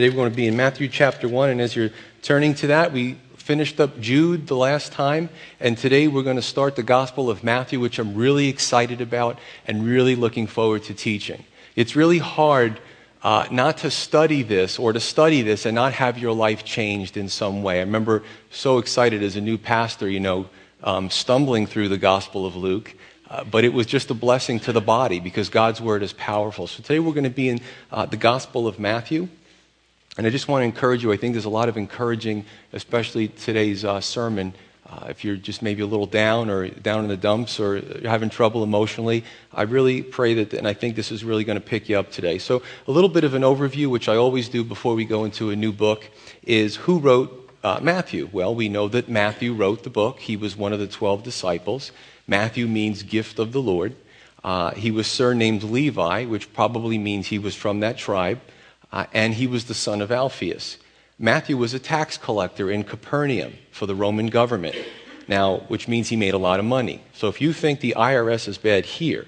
[0.00, 1.90] Today we're going to be in Matthew chapter 1, and as you're
[2.22, 5.28] turning to that, we finished up Jude the last time,
[5.60, 9.38] and today we're going to start the Gospel of Matthew, which I'm really excited about
[9.66, 11.44] and really looking forward to teaching.
[11.76, 12.80] It's really hard
[13.22, 17.18] uh, not to study this or to study this and not have your life changed
[17.18, 17.76] in some way.
[17.76, 20.48] I remember so excited as a new pastor, you know,
[20.82, 22.94] um, stumbling through the Gospel of Luke.
[23.28, 26.66] Uh, but it was just a blessing to the body because God's word is powerful.
[26.66, 27.60] So today we're going to be in
[27.92, 29.28] uh, the Gospel of Matthew.
[30.16, 31.12] And I just want to encourage you.
[31.12, 34.54] I think there's a lot of encouraging, especially today's uh, sermon.
[34.84, 38.10] Uh, if you're just maybe a little down or down in the dumps or you're
[38.10, 39.22] having trouble emotionally,
[39.54, 42.10] I really pray that, and I think this is really going to pick you up
[42.10, 42.38] today.
[42.38, 45.50] So, a little bit of an overview, which I always do before we go into
[45.50, 46.10] a new book,
[46.42, 48.28] is who wrote uh, Matthew?
[48.32, 50.18] Well, we know that Matthew wrote the book.
[50.18, 51.92] He was one of the 12 disciples.
[52.26, 53.94] Matthew means gift of the Lord.
[54.42, 58.40] Uh, he was surnamed Levi, which probably means he was from that tribe
[58.92, 60.78] uh, and he was the son of Alphaeus.
[61.18, 64.74] Matthew was a tax collector in Capernaum for the Roman government,
[65.28, 67.02] now, which means he made a lot of money.
[67.12, 69.26] So if you think the IRS is bad here,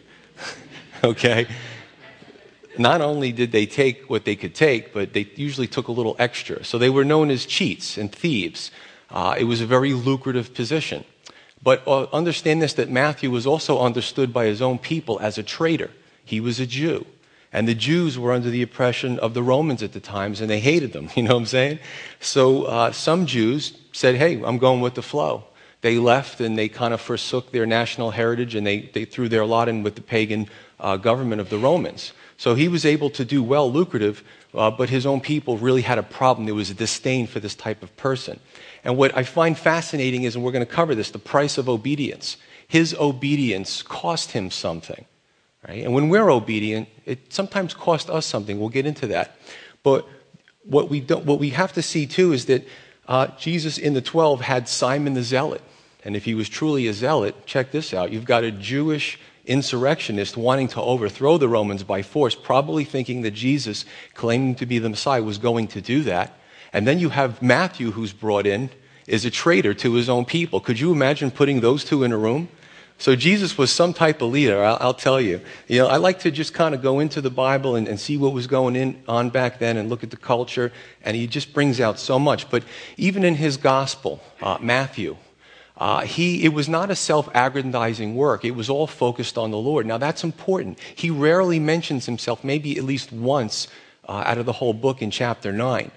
[1.05, 1.47] okay,
[2.79, 6.17] not only did they take what they could take, but they usually took a little
[6.19, 6.65] extra.
[6.65, 8.71] So they were known as cheats and thieves.
[9.11, 11.05] Uh, it was a very lucrative position.
[11.63, 15.43] But uh, understand this that Matthew was also understood by his own people as a
[15.43, 15.91] traitor.
[16.25, 17.07] He was a Jew.
[17.53, 20.61] And the Jews were under the oppression of the Romans at the times, and they
[20.61, 21.11] hated them.
[21.17, 21.79] You know what I'm saying?
[22.21, 25.45] So uh, some Jews said, hey, I'm going with the flow.
[25.83, 29.45] They left and they kind of forsook their national heritage and they, they threw their
[29.45, 32.13] lot in with the pagan uh, government of the Romans.
[32.37, 35.99] So he was able to do well, lucrative, uh, but his own people really had
[35.99, 36.47] a problem.
[36.47, 38.39] There was a disdain for this type of person.
[38.85, 41.69] And what I find fascinating is, and we're going to cover this, the price of
[41.69, 42.37] obedience.
[42.67, 45.05] His obedience cost him something.
[45.67, 45.85] Right?
[45.85, 48.59] And when we're obedient, it sometimes costs us something.
[48.59, 49.37] We'll get into that.
[49.83, 50.07] But
[50.65, 52.67] what we, what we have to see too is that
[53.09, 55.63] uh, Jesus in the 12 had Simon the Zealot.
[56.05, 58.13] And if he was truly a zealot, check this out.
[58.13, 63.33] You've got a Jewish insurrectionist wanting to overthrow the Romans by force, probably thinking that
[63.33, 63.85] Jesus,
[64.15, 66.37] claiming to be the Messiah, was going to do that.
[66.73, 68.71] And then you have Matthew, who's brought in,
[69.07, 70.61] is a traitor to his own people.
[70.61, 72.49] Could you imagine putting those two in a room?
[73.03, 75.41] So Jesus was some type of leader, I'll, I'll, tell you.
[75.67, 78.17] You know, I like to just kind of go into the Bible and, and see
[78.17, 80.71] what was going in, on back then and look at the culture,
[81.03, 82.49] and he just brings out so much.
[82.49, 82.63] But
[82.97, 85.17] even in his gospel, uh, Matthew,
[85.77, 88.45] uh, he, it was not a self-aggrandizing work.
[88.45, 89.85] It was all focused on the Lord.
[89.85, 90.79] Now that's important.
[90.95, 93.67] He rarely mentions himself, maybe at least once
[94.09, 95.91] uh, out of the whole book in chapter 9.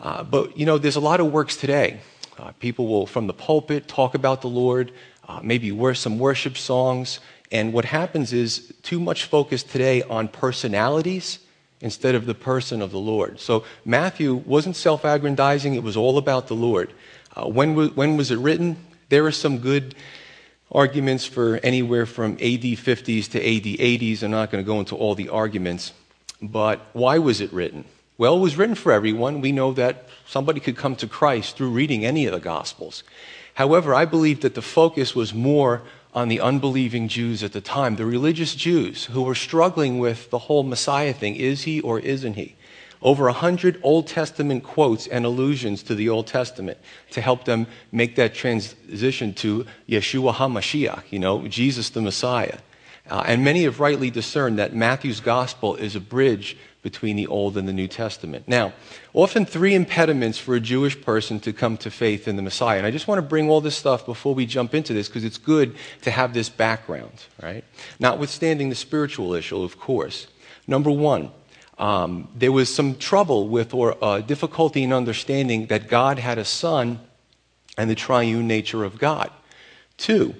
[0.00, 2.00] Uh, but, you know, there's a lot of works today.
[2.36, 4.92] Uh, people will, from the pulpit, talk about the Lord,
[5.28, 7.20] uh, maybe wor- some worship songs.
[7.52, 11.38] And what happens is too much focus today on personalities
[11.80, 13.38] instead of the person of the Lord.
[13.38, 16.92] So Matthew wasn't self aggrandizing, it was all about the Lord.
[17.36, 18.76] Uh, when, w- when was it written?
[19.10, 19.94] There are some good
[20.70, 24.22] arguments for anywhere from AD 50s to AD 80s.
[24.22, 25.92] I'm not going to go into all the arguments.
[26.42, 27.84] But why was it written?
[28.16, 29.40] Well, it was written for everyone.
[29.40, 33.02] We know that somebody could come to Christ through reading any of the Gospels.
[33.58, 35.82] However, I believe that the focus was more
[36.14, 40.38] on the unbelieving Jews at the time, the religious Jews who were struggling with the
[40.38, 41.34] whole Messiah thing.
[41.34, 42.54] Is he or isn't he?
[43.02, 46.78] Over a hundred Old Testament quotes and allusions to the Old Testament
[47.10, 52.58] to help them make that transition to Yeshua HaMashiach, you know, Jesus the Messiah.
[53.10, 56.56] Uh, and many have rightly discerned that Matthew's gospel is a bridge
[56.90, 58.48] between the Old and the New Testament.
[58.48, 58.72] Now,
[59.12, 62.78] often three impediments for a Jewish person to come to faith in the Messiah.
[62.78, 65.22] And I just want to bring all this stuff before we jump into this because
[65.22, 67.12] it's good to have this background,
[67.42, 67.62] right?
[68.00, 70.28] Notwithstanding the spiritual issue, of course.
[70.66, 71.30] Number one,
[71.78, 76.44] um, there was some trouble with or uh, difficulty in understanding that God had a
[76.44, 77.00] son
[77.76, 79.30] and the triune nature of God.
[79.98, 80.34] Two,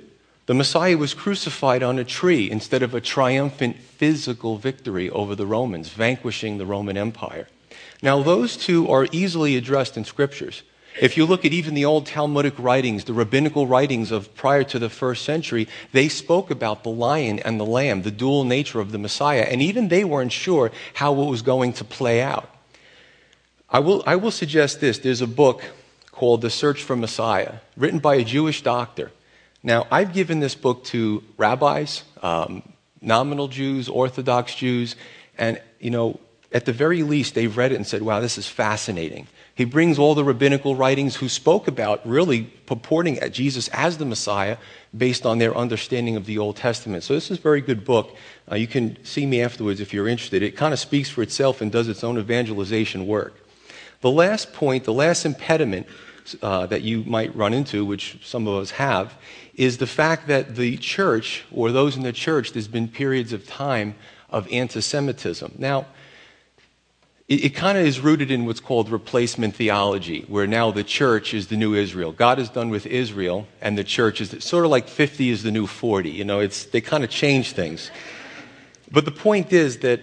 [0.48, 5.44] the Messiah was crucified on a tree instead of a triumphant physical victory over the
[5.44, 7.48] Romans, vanquishing the Roman Empire.
[8.00, 10.62] Now, those two are easily addressed in scriptures.
[11.02, 14.78] If you look at even the old Talmudic writings, the rabbinical writings of prior to
[14.78, 18.90] the first century, they spoke about the lion and the lamb, the dual nature of
[18.90, 22.48] the Messiah, and even they weren't sure how it was going to play out.
[23.68, 24.98] I will, I will suggest this.
[24.98, 25.62] There's a book
[26.10, 29.12] called The Search for Messiah, written by a Jewish doctor.
[29.62, 32.62] Now, I've given this book to rabbis, um,
[33.00, 34.94] nominal Jews, Orthodox Jews,
[35.36, 36.20] and, you know,
[36.52, 39.26] at the very least, they've read it and said, wow, this is fascinating.
[39.54, 44.04] He brings all the rabbinical writings who spoke about really purporting at Jesus as the
[44.04, 44.56] Messiah
[44.96, 47.02] based on their understanding of the Old Testament.
[47.02, 48.16] So, this is a very good book.
[48.50, 50.42] Uh, you can see me afterwards if you're interested.
[50.42, 53.34] It kind of speaks for itself and does its own evangelization work.
[54.00, 55.88] The last point, the last impediment
[56.42, 59.14] uh, that you might run into, which some of us have,
[59.54, 63.46] is the fact that the church, or those in the church, there's been periods of
[63.46, 63.94] time
[64.30, 65.54] of anti Semitism.
[65.58, 65.86] Now,
[67.28, 71.34] it, it kind of is rooted in what's called replacement theology, where now the church
[71.34, 72.12] is the new Israel.
[72.12, 75.50] God is done with Israel, and the church is sort of like 50 is the
[75.50, 76.10] new 40.
[76.10, 77.90] You know, it's, they kind of change things.
[78.90, 80.00] But the point is that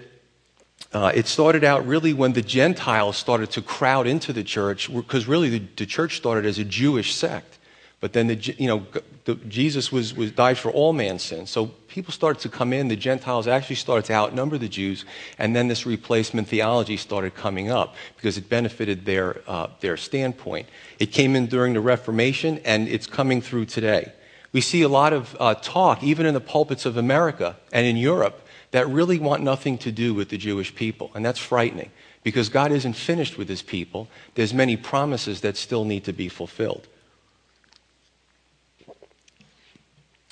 [0.95, 5.27] uh, it started out really when the Gentiles started to crowd into the church, because
[5.27, 7.57] really the, the, church started as a Jewish sect.
[7.99, 8.85] But then the, you know,
[9.25, 11.49] the, Jesus was, was died for all man's sins.
[11.49, 12.87] So people started to come in.
[12.87, 15.03] The Gentiles actually started to outnumber the Jews,
[15.37, 20.69] and then this replacement theology started coming up because it benefited their uh, their standpoint.
[20.97, 24.13] It came in during the Reformation, and it's coming through today.
[24.53, 27.97] We see a lot of uh, talk, even in the pulpits of America and in
[27.97, 31.11] Europe, that really want nothing to do with the Jewish people.
[31.15, 31.91] And that's frightening
[32.23, 34.07] because God isn't finished with his people.
[34.33, 36.87] There's many promises that still need to be fulfilled.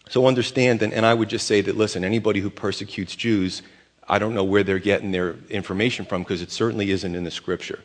[0.09, 3.61] So understand, and, and I would just say that, listen, anybody who persecutes Jews,
[4.07, 7.31] I don't know where they're getting their information from because it certainly isn't in the
[7.31, 7.79] scripture.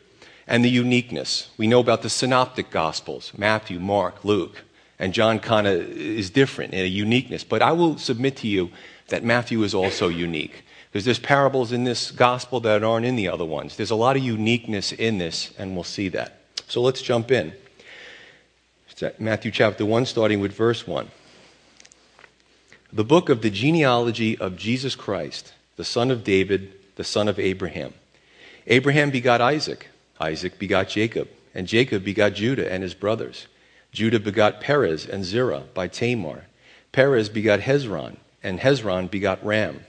[0.45, 1.49] And the uniqueness.
[1.57, 4.63] We know about the synoptic gospels Matthew, Mark, Luke.
[4.99, 7.43] And John kind of is different in a uniqueness.
[7.43, 8.69] But I will submit to you
[9.09, 10.63] that Matthew is also unique.
[10.91, 13.75] Because there's parables in this gospel that aren't in the other ones.
[13.75, 16.41] There's a lot of uniqueness in this, and we'll see that.
[16.67, 17.53] So let's jump in.
[19.17, 21.09] Matthew chapter 1, starting with verse 1.
[22.91, 27.39] The book of the genealogy of Jesus Christ, the son of David, the son of
[27.39, 27.93] Abraham.
[28.65, 29.87] Abraham begot Isaac,
[30.19, 33.47] Isaac begot Jacob, and Jacob begot Judah and his brothers.
[33.91, 36.45] Judah begot Perez and Zerah by Tamar.
[36.91, 39.81] Perez begot Hezron and Hezron begot Ram.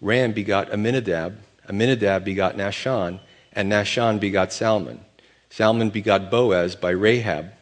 [0.00, 1.38] Ram begot Aminadab.
[1.68, 3.20] Aminadab begot Nahshon.
[3.52, 5.00] And Nahshon begot Salmon.
[5.50, 7.52] Salmon begot Boaz by Rahab.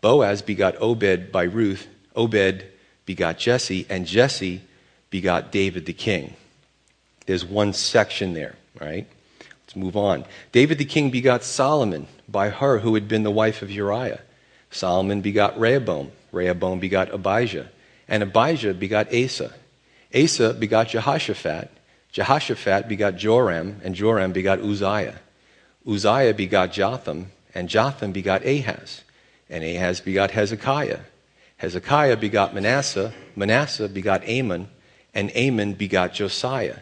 [0.00, 1.86] Boaz begot Obed by Ruth.
[2.16, 2.64] Obed
[3.06, 3.86] begot Jesse.
[3.88, 4.62] And Jesse
[5.10, 6.34] begot David the king.
[7.26, 9.06] There's one section there, right?
[9.64, 10.24] Let's move on.
[10.50, 14.20] David the king begot Solomon by her who had been the wife of Uriah.
[14.70, 16.10] Solomon begot Rehoboam.
[16.32, 17.68] Rehoboam begot Abijah.
[18.08, 19.52] And Abijah begot Asa.
[20.14, 21.70] Asa begot Jehoshaphat.
[22.10, 25.20] Jehoshaphat begot Joram, and Joram begot Uzziah.
[25.86, 29.02] Uzziah begot Jotham, and Jotham begot Ahaz.
[29.48, 31.00] And Ahaz begot Hezekiah.
[31.56, 33.12] Hezekiah begot Manasseh.
[33.36, 34.68] Manasseh begot Amon,
[35.14, 36.78] and Amon begot Josiah.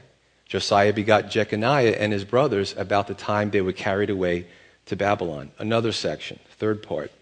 [0.47, 4.47] Josiah begot Jeconiah and his brothers about the time they were carried away
[4.87, 5.53] to Babylon.
[5.59, 7.13] Another section, third part.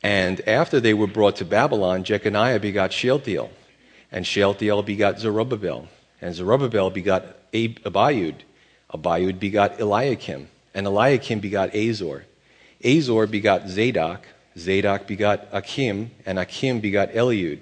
[0.00, 3.50] And after they were brought to Babylon, Jeconiah begot Shealtiel.
[4.12, 5.88] And Shealtiel begot Zerubbabel.
[6.20, 8.34] And Zerubbabel begot Abiud.
[8.92, 10.48] Abiud begot Eliakim.
[10.74, 12.24] And Eliakim begot Azor.
[12.84, 14.26] Azor begot Zadok.
[14.58, 17.60] Zadok begot Akim, And Akim begot Eliud.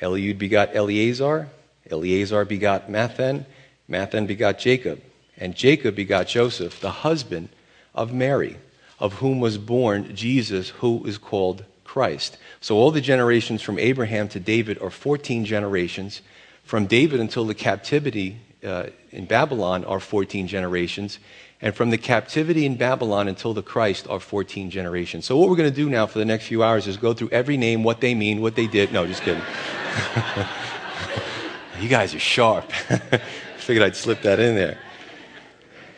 [0.00, 1.48] Eliud begot Eleazar.
[1.90, 3.44] Eleazar begot Matthan.
[3.90, 5.00] Matthan begot Jacob.
[5.36, 7.48] And Jacob begot Joseph, the husband
[7.94, 8.56] of Mary,
[9.00, 12.36] of whom was born Jesus, who is called Christ.
[12.60, 16.20] So all the generations from Abraham to David are 14 generations.
[16.62, 21.18] From David until the captivity uh, in Babylon are 14 generations.
[21.62, 25.24] And from the captivity in Babylon until the Christ are 14 generations.
[25.24, 27.30] So what we're going to do now for the next few hours is go through
[27.30, 28.92] every name, what they mean, what they did.
[28.92, 29.42] No, just kidding.
[31.80, 32.70] you guys are sharp.
[33.56, 34.78] Figured I'd slip that in there.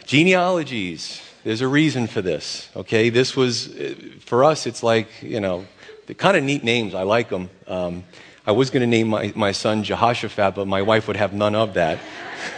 [0.07, 1.21] Genealogies.
[1.43, 3.09] There's a reason for this, okay?
[3.09, 5.65] This was, uh, for us, it's like, you know,
[6.11, 6.93] they're kind of neat names.
[6.93, 7.49] I like them.
[7.69, 8.03] Um,
[8.45, 11.55] I was going to name my, my son Jehoshaphat, but my wife would have none
[11.55, 12.01] of that.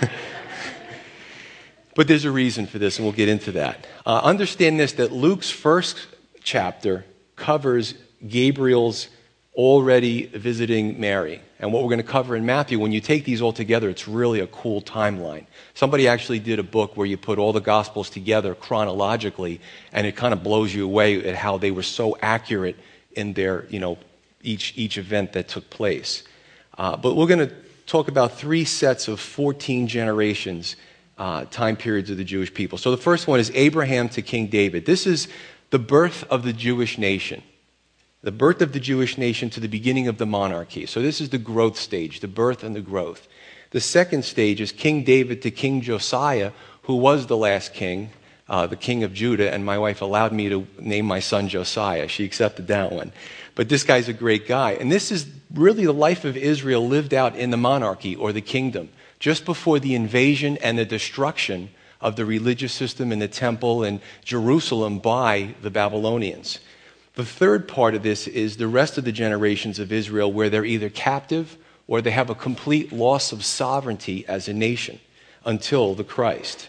[1.94, 3.86] but there's a reason for this, and we'll get into that.
[4.06, 5.98] Uh, understand this that Luke's first
[6.42, 7.04] chapter
[7.36, 7.92] covers
[8.26, 9.08] Gabriel's
[9.52, 11.42] already visiting Mary.
[11.58, 14.08] And what we're going to cover in Matthew, when you take these all together, it's
[14.08, 15.44] really a cool timeline.
[15.74, 19.60] Somebody actually did a book where you put all the Gospels together chronologically,
[19.92, 22.76] and it kind of blows you away at how they were so accurate
[23.14, 23.98] in their, you know,
[24.42, 26.24] each, each event that took place.
[26.76, 27.54] Uh, but we're going to
[27.86, 30.76] talk about three sets of 14 generations,
[31.18, 32.78] uh, time periods of the Jewish people.
[32.78, 34.86] So the first one is Abraham to King David.
[34.86, 35.28] This is
[35.70, 37.42] the birth of the Jewish nation.
[38.22, 40.86] The birth of the Jewish nation to the beginning of the monarchy.
[40.86, 43.26] So this is the growth stage, the birth and the growth.
[43.70, 46.52] The second stage is King David to King Josiah,
[46.82, 48.10] who was the last king
[48.52, 52.06] uh, the king of Judah, and my wife allowed me to name my son Josiah.
[52.06, 53.10] She accepted that one.
[53.54, 54.72] But this guy's a great guy.
[54.72, 58.42] And this is really the life of Israel lived out in the monarchy or the
[58.42, 63.84] kingdom, just before the invasion and the destruction of the religious system in the temple
[63.84, 66.58] and Jerusalem by the Babylonians.
[67.14, 70.64] The third part of this is the rest of the generations of Israel, where they're
[70.66, 71.56] either captive
[71.86, 75.00] or they have a complete loss of sovereignty as a nation
[75.42, 76.68] until the Christ.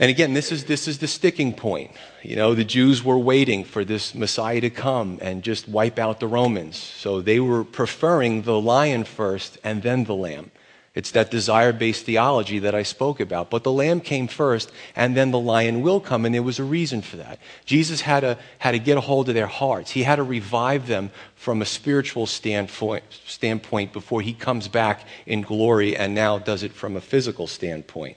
[0.00, 1.90] And again, this is, this is the sticking point.
[2.22, 6.20] You know, the Jews were waiting for this Messiah to come and just wipe out
[6.20, 6.78] the Romans.
[6.78, 10.52] So they were preferring the lion first and then the lamb.
[10.94, 13.50] It's that desire based theology that I spoke about.
[13.50, 16.64] But the lamb came first, and then the lion will come, and there was a
[16.64, 17.38] reason for that.
[17.66, 19.90] Jesus had to, had to get a hold of their hearts.
[19.90, 25.42] He had to revive them from a spiritual standpoint, standpoint before he comes back in
[25.42, 28.16] glory and now does it from a physical standpoint.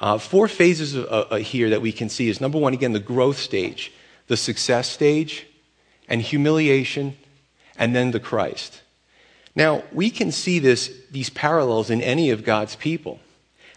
[0.00, 3.00] Uh, four phases uh, uh, here that we can see is number one, again, the
[3.00, 3.92] growth stage,
[4.26, 5.46] the success stage,
[6.08, 7.16] and humiliation,
[7.78, 8.82] and then the Christ.
[9.54, 13.20] Now, we can see this, these parallels in any of God's people.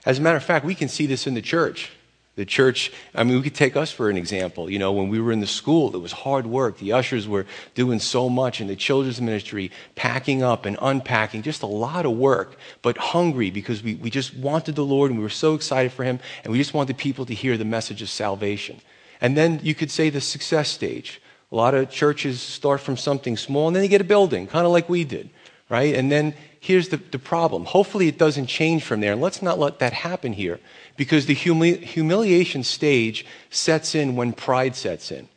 [0.05, 1.91] As a matter of fact, we can see this in the church.
[2.39, 4.69] The church, I mean, we could take us for an example.
[4.69, 6.77] You know, when we were in the school, it was hard work.
[6.77, 11.63] The ushers were doing so much, and the children's ministry, packing up and unpacking, just
[11.63, 15.23] a lot of work, but hungry because we, we just wanted the Lord and we
[15.23, 18.09] were so excited for Him, and we just wanted people to hear the message of
[18.09, 18.79] salvation.
[19.19, 21.21] And then you could say the success stage.
[21.51, 24.65] A lot of churches start from something small, and then they get a building, kind
[24.65, 25.29] of like we did
[25.69, 25.93] right?
[25.93, 27.65] And then here's the, the problem.
[27.65, 29.13] Hopefully, it doesn't change from there.
[29.13, 30.59] And let's not let that happen here
[30.97, 35.27] because the humili- humiliation stage sets in when pride sets in.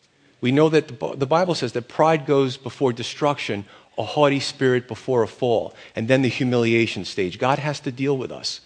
[0.41, 3.65] We know that the, the Bible says that pride goes before destruction,
[3.97, 7.39] a haughty spirit before a fall, and then the humiliation stage.
[7.39, 8.61] God has to deal with us.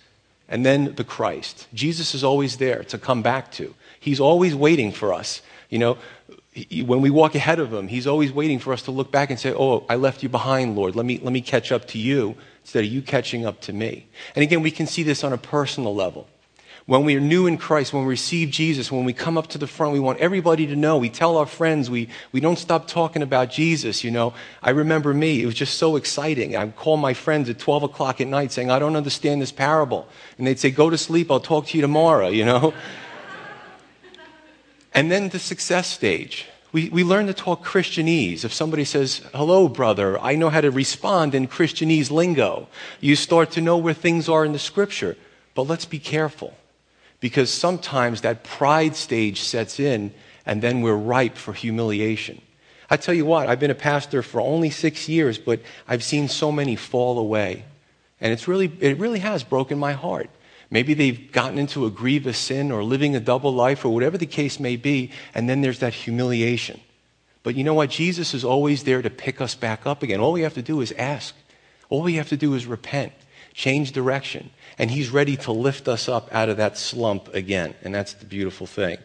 [0.48, 1.66] And then the Christ.
[1.75, 3.75] Jesus is always there to come back to.
[3.98, 5.42] He's always waiting for us.
[5.68, 5.98] You know,
[6.84, 9.38] when we walk ahead of him, he's always waiting for us to look back and
[9.38, 10.96] say, Oh, I left you behind, Lord.
[10.96, 14.06] Let me, let me catch up to you instead of you catching up to me.
[14.34, 16.28] And again, we can see this on a personal level.
[16.86, 19.58] When we are new in Christ, when we receive Jesus, when we come up to
[19.58, 20.98] the front, we want everybody to know.
[20.98, 24.34] We tell our friends, we, we don't stop talking about Jesus, you know.
[24.62, 26.56] I remember me, it was just so exciting.
[26.56, 30.06] I'd call my friends at 12 o'clock at night saying, I don't understand this parable.
[30.38, 32.72] And they'd say, Go to sleep, I'll talk to you tomorrow, you know.
[34.96, 36.46] And then the success stage.
[36.72, 38.44] We, we learn to talk Christianese.
[38.44, 42.66] If somebody says, Hello, brother, I know how to respond in Christianese lingo.
[43.00, 45.16] You start to know where things are in the scripture.
[45.54, 46.54] But let's be careful
[47.20, 50.14] because sometimes that pride stage sets in
[50.46, 52.40] and then we're ripe for humiliation.
[52.88, 56.28] I tell you what, I've been a pastor for only six years, but I've seen
[56.28, 57.64] so many fall away.
[58.20, 60.30] And it's really, it really has broken my heart.
[60.70, 64.26] Maybe they've gotten into a grievous sin or living a double life or whatever the
[64.26, 66.80] case may be, and then there's that humiliation.
[67.42, 67.90] But you know what?
[67.90, 70.18] Jesus is always there to pick us back up again.
[70.18, 71.35] All we have to do is ask.
[71.88, 73.12] All we have to do is repent,
[73.54, 77.75] change direction, and He's ready to lift us up out of that slump again.
[77.82, 78.99] And that's the beautiful thing.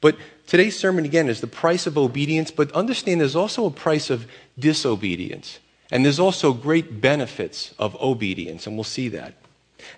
[0.00, 0.16] But
[0.48, 4.26] today's sermon, again, is the price of obedience, but understand there's also a price of
[4.58, 5.60] disobedience.
[5.92, 9.34] And there's also great benefits of obedience, and we'll see that.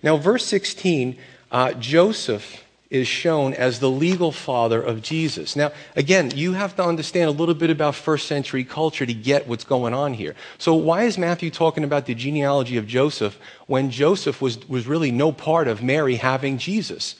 [0.02, 1.16] Now, verse 16,
[1.50, 5.56] uh, Joseph is shown as the legal father of Jesus.
[5.56, 9.48] Now, again, you have to understand a little bit about first century culture to get
[9.48, 10.36] what's going on here.
[10.58, 15.10] So, why is Matthew talking about the genealogy of Joseph when Joseph was, was really
[15.10, 17.16] no part of Mary having Jesus?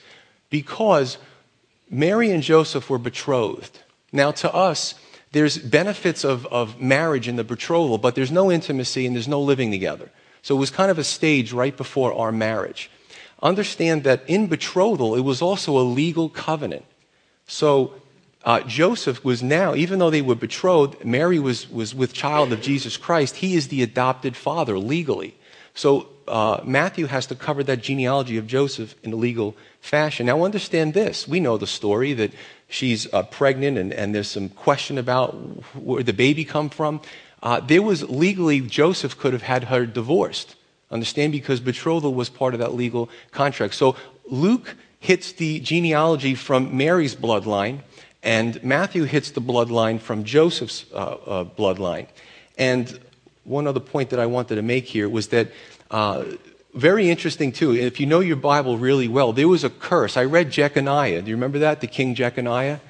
[0.50, 1.18] Because
[1.90, 3.80] Mary and Joseph were betrothed.
[4.12, 4.94] Now, to us,
[5.32, 9.40] there's benefits of, of marriage in the betrothal, but there's no intimacy and there's no
[9.40, 10.10] living together.
[10.46, 12.88] So it was kind of a stage right before our marriage.
[13.42, 16.84] Understand that in betrothal, it was also a legal covenant.
[17.48, 17.94] So
[18.44, 22.60] uh, Joseph was now, even though they were betrothed, Mary was, was with child of
[22.60, 23.34] Jesus Christ.
[23.34, 25.34] He is the adopted father legally.
[25.74, 30.26] So uh, Matthew has to cover that genealogy of Joseph in a legal fashion.
[30.26, 31.26] Now, understand this.
[31.26, 32.30] We know the story that
[32.68, 35.32] she's uh, pregnant, and, and there's some question about
[35.74, 37.00] where the baby come from.
[37.42, 40.56] Uh, there was legally, Joseph could have had her divorced.
[40.90, 41.32] Understand?
[41.32, 43.74] Because betrothal was part of that legal contract.
[43.74, 47.80] So Luke hits the genealogy from Mary's bloodline,
[48.22, 52.06] and Matthew hits the bloodline from Joseph's uh, uh, bloodline.
[52.56, 52.98] And
[53.44, 55.48] one other point that I wanted to make here was that.
[55.90, 56.24] Uh,
[56.74, 57.74] very interesting too.
[57.74, 60.18] If you know your Bible really well, there was a curse.
[60.18, 61.22] I read Jeconiah.
[61.22, 61.80] Do you remember that?
[61.80, 62.80] The king Jeconiah?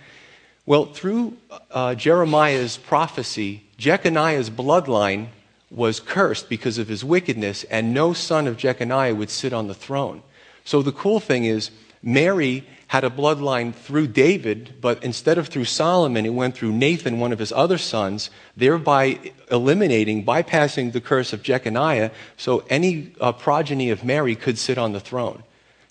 [0.67, 1.37] Well, through
[1.71, 5.29] uh, Jeremiah's prophecy, Jeconiah's bloodline
[5.71, 9.75] was cursed because of his wickedness, and no son of Jeconiah would sit on the
[9.75, 10.23] throne.
[10.65, 11.71] So the cool thing is,
[12.03, 17.19] Mary had a bloodline through David, but instead of through Solomon, it went through Nathan,
[17.19, 23.33] one of his other sons, thereby eliminating, bypassing the curse of Jeconiah, so any uh,
[23.33, 25.43] progeny of Mary could sit on the throne.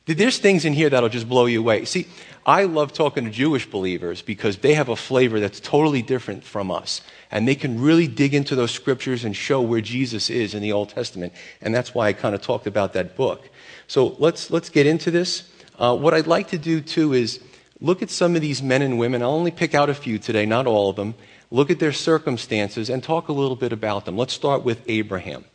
[0.06, 1.86] There's things in here that'll just blow you away.
[1.86, 2.08] See,
[2.46, 6.70] I love talking to Jewish believers because they have a flavor that's totally different from
[6.70, 7.02] us.
[7.32, 10.72] And they can really dig into those scriptures and show where Jesus is in the
[10.72, 11.34] Old Testament.
[11.60, 13.50] And that's why I kind of talked about that book.
[13.88, 15.52] So let's, let's get into this.
[15.80, 17.40] Uh, what I'd like to do too is
[17.82, 19.24] look at some of these men and women.
[19.24, 21.16] I'll only pick out a few today, not all of them.
[21.50, 24.18] Look at their circumstances and talk a little bit about them.
[24.18, 25.46] Let's start with Abraham.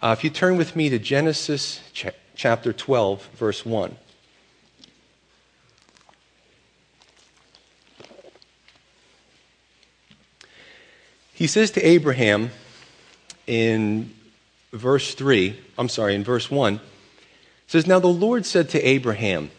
[0.00, 1.80] Uh, if you turn with me to Genesis
[2.42, 3.94] chapter 12, verse 1.
[11.32, 12.50] He says to Abraham
[13.46, 14.12] in
[14.72, 16.80] verse 3, I'm sorry, in verse 1,
[17.68, 19.52] says, Now the Lord said to Abraham,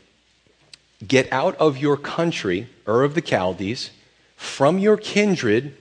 [1.08, 3.92] Get out of your country, Ur of the Chaldees,
[4.36, 5.78] from your kindred,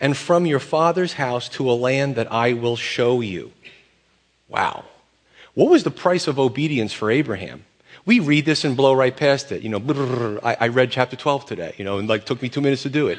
[0.00, 3.52] and from your father's house to a land that I will show you.
[4.48, 4.86] Wow.
[5.58, 7.64] What was the price of obedience for Abraham?
[8.06, 9.64] We read this and blow right past it.
[9.64, 12.84] You know, I read chapter 12 today, you know, and like took me two minutes
[12.84, 13.18] to do it.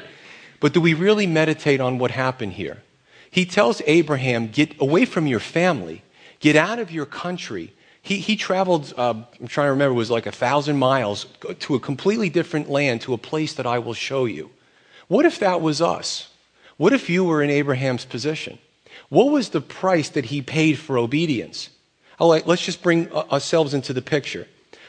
[0.58, 2.82] But do we really meditate on what happened here?
[3.30, 6.00] He tells Abraham, get away from your family,
[6.38, 7.74] get out of your country.
[8.00, 11.26] He, he traveled, uh, I'm trying to remember, it was like a thousand miles
[11.58, 14.48] to a completely different land, to a place that I will show you.
[15.08, 16.30] What if that was us?
[16.78, 18.58] What if you were in Abraham's position?
[19.10, 21.68] What was the price that he paid for obedience?
[22.20, 24.46] All right, let's just bring uh, ourselves into the picture.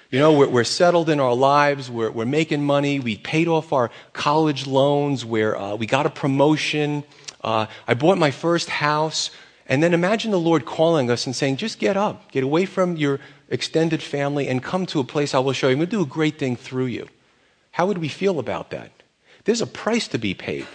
[0.09, 3.71] You know, we're, we're settled in our lives, we're, we're, making money, we paid off
[3.71, 7.05] our college loans, where uh, we got a promotion,
[7.41, 9.31] uh, I bought my first house.
[9.65, 12.97] And then imagine the Lord calling us and saying, just get up, get away from
[12.97, 15.75] your extended family, and come to a place I will show you.
[15.75, 17.07] I'm going to do a great thing through you.
[17.71, 18.91] How would we feel about that?
[19.45, 20.67] There's a price to be paid.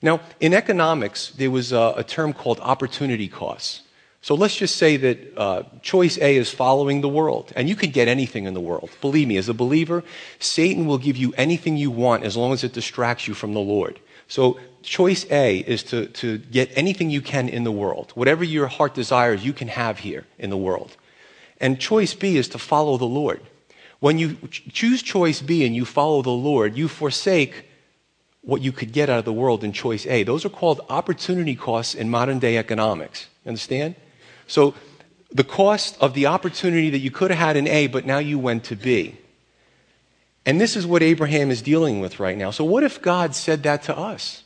[0.00, 3.82] Now, in economics, there was a, a term called opportunity costs.
[4.26, 7.92] So let's just say that uh, choice A is following the world, and you can
[7.92, 8.90] get anything in the world.
[9.00, 10.02] Believe me, as a believer,
[10.40, 13.60] Satan will give you anything you want as long as it distracts you from the
[13.60, 14.00] Lord.
[14.26, 18.10] So choice A is to, to get anything you can in the world.
[18.16, 20.96] Whatever your heart desires, you can have here in the world.
[21.60, 23.40] And choice B is to follow the Lord.
[24.00, 27.66] When you choose choice B and you follow the Lord, you forsake
[28.42, 30.24] what you could get out of the world in choice A.
[30.24, 33.28] Those are called opportunity costs in modern day economics.
[33.46, 33.94] Understand?
[34.46, 34.74] So
[35.30, 38.38] the cost of the opportunity that you could have had in A, but now you
[38.38, 39.16] went to B.
[40.44, 42.52] And this is what Abraham is dealing with right now.
[42.52, 44.44] So what if God said that to us?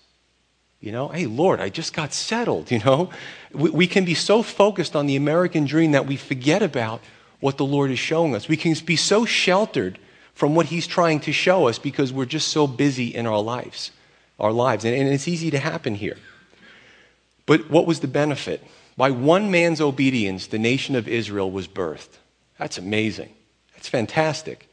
[0.80, 3.10] You know, hey, Lord, I just got settled, you know?
[3.52, 7.02] We, we, can be so focused on the American dream that we forget about
[7.40, 8.48] what the Lord is showing us.
[8.48, 9.98] We can be so sheltered
[10.32, 13.90] from what He's trying to show us because we're just so busy in our lives,
[14.38, 14.84] our lives.
[14.84, 16.16] And, and it's easy to happen here.
[17.44, 18.64] But what was the benefit?
[19.00, 22.18] By one man's obedience, the nation of Israel was birthed.
[22.58, 23.30] That's amazing.
[23.72, 24.68] That's fantastic.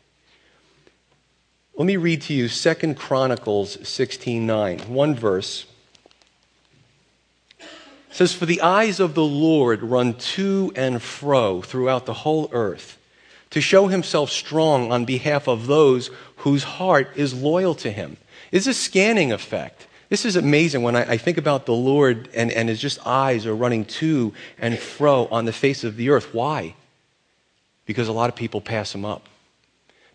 [1.78, 5.66] Let me read to you 2 Chronicles 16:9, one verse.
[7.58, 7.68] It
[8.12, 12.98] says, For the eyes of the Lord run to and fro throughout the whole earth,
[13.52, 16.10] to show himself strong on behalf of those
[16.44, 18.18] whose heart is loyal to him.
[18.52, 19.87] It's a scanning effect.
[20.10, 23.46] This is amazing when I, I, think about the Lord and, and his just eyes
[23.46, 26.34] are running to and fro on the face of the earth.
[26.34, 26.76] Why?
[27.86, 29.28] Because a lot of people pass him up.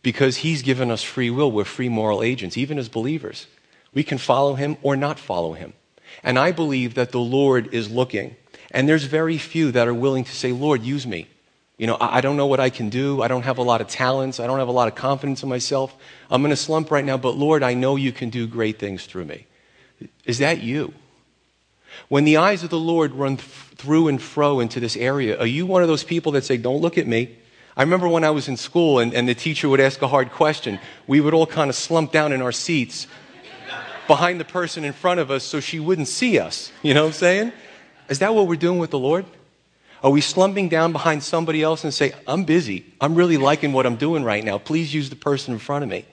[0.02, 1.52] Because he's given us free will.
[1.52, 3.46] We're free moral agents, even as believers.
[3.92, 5.74] We can follow him or not follow him.
[6.24, 8.37] And I believe that the Lord is looking.
[8.70, 11.28] And there's very few that are willing to say, Lord, use me.
[11.76, 13.22] You know, I don't know what I can do.
[13.22, 14.40] I don't have a lot of talents.
[14.40, 15.94] I don't have a lot of confidence in myself.
[16.31, 19.05] I'm in a slump right now, but Lord, I know you can do great things
[19.05, 19.46] through me.
[20.24, 20.94] Is that you?
[22.08, 25.46] When the eyes of the Lord run th- through and fro into this area, are
[25.46, 27.36] you one of those people that say, Don't look at me?
[27.76, 30.30] I remember when I was in school and, and the teacher would ask a hard
[30.30, 33.06] question, we would all kind of slump down in our seats
[34.06, 36.70] behind the person in front of us so she wouldn't see us.
[36.82, 37.52] You know what I'm saying?
[38.10, 39.24] Is that what we're doing with the Lord?
[40.02, 42.84] Are we slumping down behind somebody else and say, I'm busy.
[43.00, 44.58] I'm really liking what I'm doing right now.
[44.58, 46.04] Please use the person in front of me.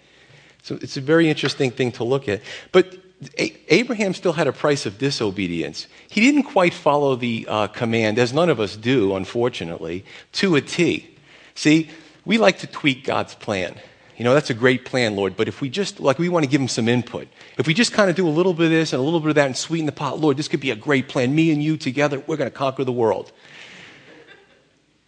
[0.61, 2.41] So it's a very interesting thing to look at.
[2.71, 2.95] But
[3.37, 5.87] Abraham still had a price of disobedience.
[6.07, 10.61] He didn't quite follow the uh, command, as none of us do, unfortunately, to a
[10.61, 11.17] T.
[11.53, 11.89] See,
[12.23, 13.75] we like to tweak God's plan.
[14.15, 16.49] You know, that's a great plan, Lord, but if we just, like, we want to
[16.49, 17.27] give him some input.
[17.57, 19.29] If we just kind of do a little bit of this and a little bit
[19.29, 21.33] of that and sweeten the pot, Lord, this could be a great plan.
[21.33, 23.31] Me and you together, we're going to conquer the world.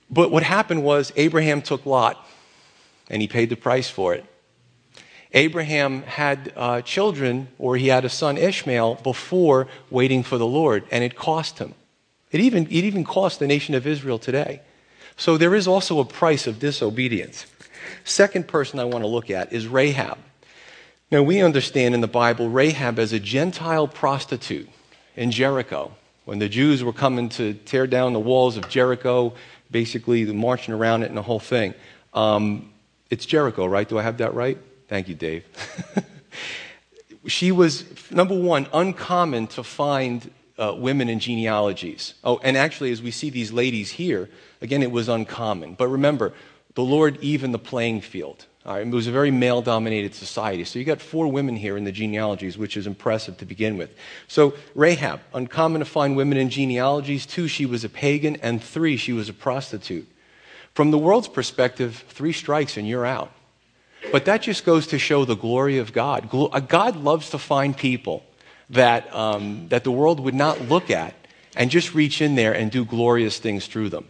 [0.10, 2.26] But what happened was Abraham took Lot
[3.10, 4.26] and he paid the price for it.
[5.34, 10.84] Abraham had uh, children, or he had a son Ishmael, before waiting for the Lord,
[10.92, 11.74] and it cost him.
[12.32, 14.62] It even, it even cost the nation of Israel today.
[15.16, 17.46] So there is also a price of disobedience.
[18.04, 20.18] Second person I want to look at is Rahab.
[21.12, 24.70] Now, we understand in the Bible Rahab as a Gentile prostitute
[25.16, 25.94] in Jericho.
[26.24, 29.34] When the Jews were coming to tear down the walls of Jericho,
[29.70, 31.74] basically the marching around it and the whole thing.
[32.14, 32.72] Um,
[33.10, 33.88] it's Jericho, right?
[33.88, 34.58] Do I have that right?
[34.92, 35.46] Thank you, Dave.
[37.26, 42.16] she was, number one, uncommon to find uh, women in genealogies.
[42.26, 45.76] Oh, and actually, as we see these ladies here, again, it was uncommon.
[45.76, 46.34] But remember,
[46.76, 48.48] the Lord evened the playing field.
[48.66, 50.66] It was a very male dominated society.
[50.66, 53.96] So you got four women here in the genealogies, which is impressive to begin with.
[54.28, 57.26] So Rahab, uncommon to find women in genealogies.
[57.26, 58.36] Two, she was a pagan.
[58.42, 60.10] And three, she was a prostitute.
[60.74, 63.32] From the world's perspective, three strikes and you're out.
[64.12, 66.30] But that just goes to show the glory of God.
[66.34, 68.24] Uh, God loves to find people
[68.70, 71.14] that, um, that the world would not look at
[71.56, 74.08] and just reach in there and do glorious things through them.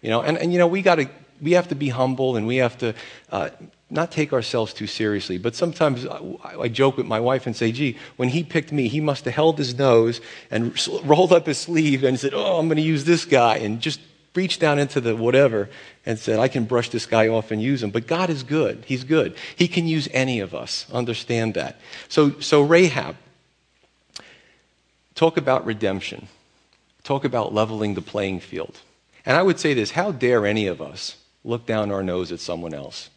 [0.00, 1.08] You know, and, and you know, we got to,
[1.40, 2.94] we have to be humble and we have to
[3.30, 3.50] uh,
[3.88, 5.38] not take ourselves too seriously.
[5.38, 6.18] But sometimes I,
[6.60, 9.34] I, joke with my wife and say, gee, when he picked me, he must have
[9.34, 13.04] held his nose and rolled up his sleeve and said, oh, I'm going to use
[13.04, 14.00] this guy, and just
[14.34, 15.68] reached down into the whatever
[16.06, 17.90] and said, I can brush this guy off and use him.
[17.90, 18.84] But God is good.
[18.86, 19.36] He's good.
[19.56, 20.86] He can use any of us.
[20.92, 21.78] Understand that.
[22.08, 23.16] So, so Rahab,
[25.14, 26.28] talk about redemption.
[27.04, 28.78] Talk about leveling the playing field.
[29.26, 32.40] And I would say this how dare any of us look down our nose at
[32.40, 33.10] someone else?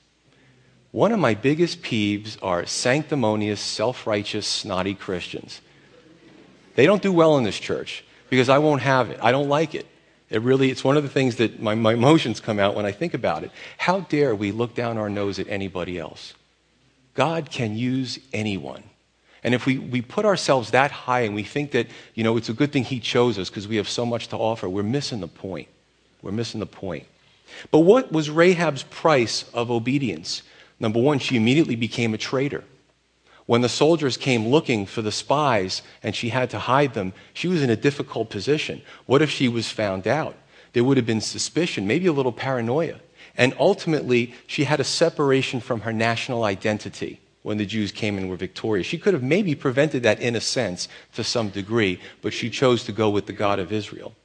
[0.91, 5.62] One of my biggest peeves are sanctimonious, self righteous, snotty Christians.
[6.75, 9.19] They don't do well in this church because I won't have it.
[9.21, 9.86] I don't like it.
[10.29, 12.91] It really, it's one of the things that my, my emotions come out when I
[12.91, 13.51] think about it.
[13.77, 16.33] How dare we look down our nose at anybody else?
[17.13, 18.83] God can use anyone.
[19.43, 22.49] And if we, we put ourselves that high and we think that, you know, it's
[22.49, 25.19] a good thing He chose us because we have so much to offer, we're missing
[25.19, 25.67] the point.
[26.23, 27.05] We're missing the point.
[27.69, 30.41] But what was Rahab's price of obedience?
[30.79, 32.63] Number one, she immediately became a traitor.
[33.45, 37.47] When the soldiers came looking for the spies and she had to hide them, she
[37.47, 38.81] was in a difficult position.
[39.05, 40.36] What if she was found out?
[40.73, 42.99] There would have been suspicion, maybe a little paranoia.
[43.38, 48.29] And ultimately, she had a separation from her national identity when the Jews came and
[48.29, 48.88] were victorious.
[48.88, 52.84] She could have maybe prevented that in a sense to some degree, but she chose
[52.86, 54.15] to go with the God of Israel.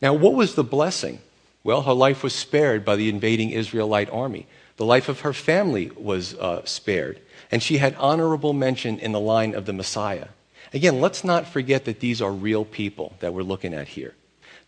[0.00, 1.18] Now, what was the blessing?
[1.64, 4.46] Well, her life was spared by the invading Israelite army.
[4.76, 9.20] The life of her family was uh, spared, and she had honorable mention in the
[9.20, 10.28] line of the Messiah.
[10.74, 14.14] Again, let's not forget that these are real people that we're looking at here.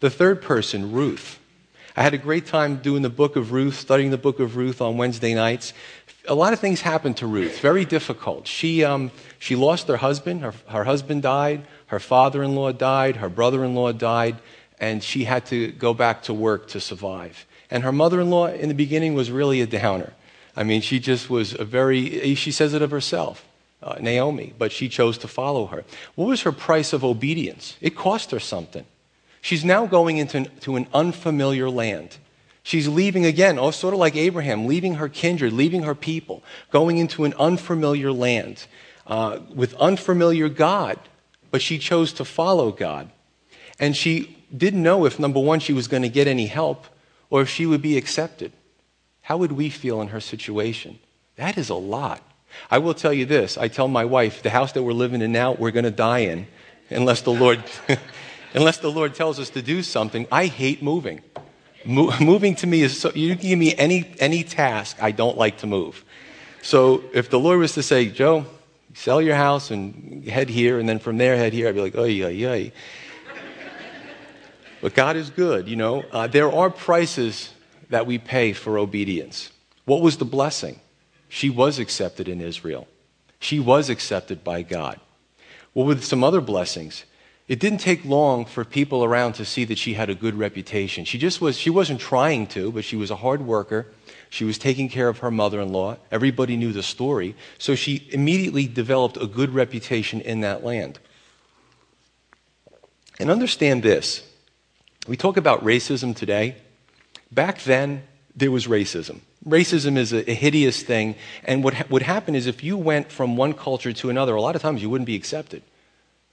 [0.00, 1.38] The third person, Ruth.
[1.96, 4.80] I had a great time doing the book of Ruth, studying the book of Ruth
[4.80, 5.72] on Wednesday nights.
[6.28, 8.46] A lot of things happened to Ruth, very difficult.
[8.46, 13.16] She, um, she lost her husband, her, her husband died, her father in law died,
[13.16, 14.36] her brother in law died,
[14.78, 17.44] and she had to go back to work to survive.
[17.70, 20.12] And her mother in law in the beginning was really a downer.
[20.56, 23.46] I mean, she just was a very, she says it of herself,
[23.82, 25.84] uh, Naomi, but she chose to follow her.
[26.14, 27.76] What was her price of obedience?
[27.80, 28.84] It cost her something.
[29.40, 32.16] She's now going into to an unfamiliar land.
[32.64, 36.98] She's leaving again, oh, sort of like Abraham, leaving her kindred, leaving her people, going
[36.98, 38.66] into an unfamiliar land
[39.06, 40.98] uh, with unfamiliar God.
[41.50, 43.10] But she chose to follow God.
[43.78, 46.86] And she didn't know if, number one, she was going to get any help
[47.30, 48.52] or if she would be accepted.
[49.22, 50.98] How would we feel in her situation?
[51.36, 52.22] That is a lot.
[52.70, 55.32] I will tell you this I tell my wife, the house that we're living in
[55.32, 56.46] now, we're going to die in
[56.90, 57.62] unless the Lord.
[58.54, 61.20] unless the Lord tells us to do something, I hate moving.
[61.84, 65.58] Mo- moving to me is so, you give me any, any task, I don't like
[65.58, 66.04] to move.
[66.62, 68.46] So if the Lord was to say, Joe,
[68.94, 71.96] sell your house and head here, and then from there head here, I'd be like,
[71.96, 72.70] oh, yeah, yeah.
[74.80, 76.04] But God is good, you know.
[76.12, 77.50] Uh, there are prices
[77.90, 79.50] that we pay for obedience.
[79.84, 80.80] What was the blessing?
[81.28, 82.88] She was accepted in Israel,
[83.40, 85.00] she was accepted by God.
[85.72, 87.04] What were some other blessings?
[87.46, 91.06] It didn't take long for people around to see that she had a good reputation.
[91.06, 93.86] She just was, she wasn't trying to, but she was a hard worker.
[94.28, 95.96] She was taking care of her mother in law.
[96.10, 97.34] Everybody knew the story.
[97.56, 100.98] So she immediately developed a good reputation in that land.
[103.18, 104.27] And understand this
[105.08, 106.56] we talk about racism today.
[107.32, 108.04] Back then,
[108.36, 109.20] there was racism.
[109.46, 111.16] Racism is a, hideous thing.
[111.44, 114.40] And what ha- would happen is if you went from one culture to another, a
[114.40, 115.62] lot of times you wouldn't be accepted.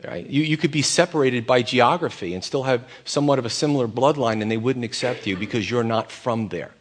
[0.03, 0.27] Right?
[0.27, 4.41] You, you could be separated by geography and still have somewhat of a similar bloodline,
[4.41, 6.71] and they wouldn't accept you because you're not from there.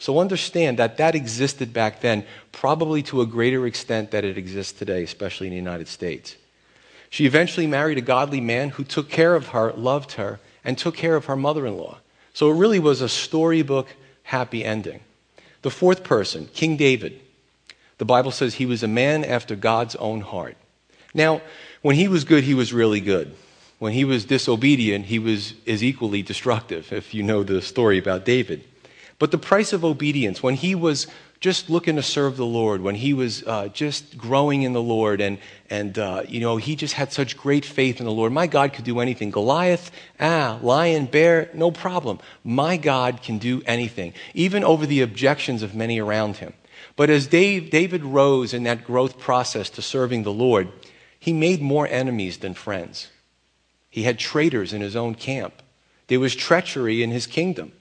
[0.00, 4.76] So understand that that existed back then, probably to a greater extent that it exists
[4.76, 6.36] today, especially in the United States.
[7.10, 10.96] She eventually married a godly man who took care of her, loved her, and took
[10.96, 11.98] care of her mother in law.
[12.32, 13.88] So it really was a storybook
[14.24, 15.00] happy ending.
[15.62, 17.20] The fourth person, King David.
[17.98, 20.56] The Bible says he was a man after God's own heart.
[21.14, 21.42] Now,
[21.82, 23.34] when he was good, he was really good.
[23.78, 28.24] When he was disobedient, he was as equally destructive, if you know the story about
[28.24, 28.64] David.
[29.18, 31.06] But the price of obedience, when he was
[31.44, 35.20] just looking to serve the Lord, when he was uh, just growing in the Lord,
[35.20, 35.36] and,
[35.68, 38.32] and uh, you know, he just had such great faith in the Lord.
[38.32, 39.30] My God could do anything.
[39.30, 42.18] Goliath, ah, lion, bear, no problem.
[42.44, 46.54] My God can do anything, even over the objections of many around him.
[46.96, 50.72] But as Dave, David rose in that growth process to serving the Lord,
[51.20, 53.08] he made more enemies than friends.
[53.90, 55.52] He had traitors in his own camp.
[56.06, 57.72] There was treachery in his kingdom.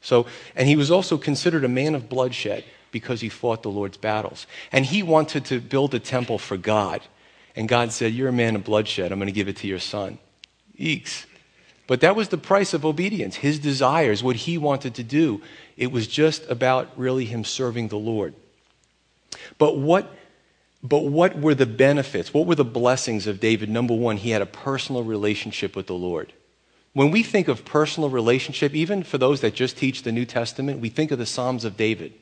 [0.00, 3.96] So, and he was also considered a man of bloodshed because he fought the Lord's
[3.96, 4.46] battles.
[4.72, 7.02] And he wanted to build a temple for God.
[7.56, 9.12] And God said, You're a man of bloodshed.
[9.12, 10.18] I'm going to give it to your son.
[10.78, 11.26] Eeks.
[11.86, 13.36] But that was the price of obedience.
[13.36, 15.42] His desires, what he wanted to do,
[15.76, 18.34] it was just about really him serving the Lord.
[19.58, 20.14] But what,
[20.84, 22.32] but what were the benefits?
[22.32, 23.68] What were the blessings of David?
[23.68, 26.32] Number one, he had a personal relationship with the Lord.
[26.92, 30.80] When we think of personal relationship, even for those that just teach the New Testament,
[30.80, 32.12] we think of the Psalms of David.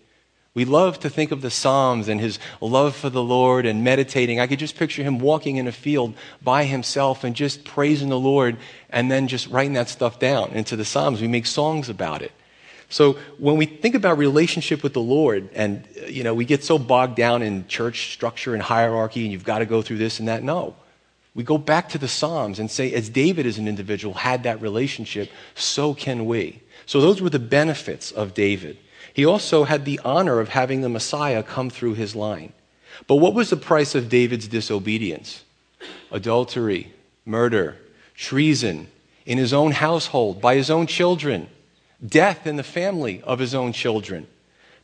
[0.59, 4.41] We love to think of the Psalms and his love for the Lord and meditating.
[4.41, 8.19] I could just picture him walking in a field by himself and just praising the
[8.19, 8.57] Lord
[8.91, 11.21] and then just writing that stuff down into the Psalms.
[11.21, 12.33] We make songs about it.
[12.89, 16.65] So when we think about relationship with the Lord, and uh, you know, we get
[16.65, 20.19] so bogged down in church structure and hierarchy, and you've got to go through this
[20.19, 20.43] and that.
[20.43, 20.75] No,
[21.37, 24.61] we go back to the Psalms and say, as David as an individual had that
[24.61, 26.63] relationship, so can we.
[26.85, 28.77] So those were the benefits of David.
[29.19, 32.53] He also had the honor of having the Messiah come through his line.
[33.09, 35.43] But what was the price of David's disobedience?
[36.13, 36.93] Adultery,
[37.27, 37.79] murder,
[38.15, 38.87] treason
[39.27, 41.49] in his own household, by his own children
[42.07, 44.29] death in the family of his own children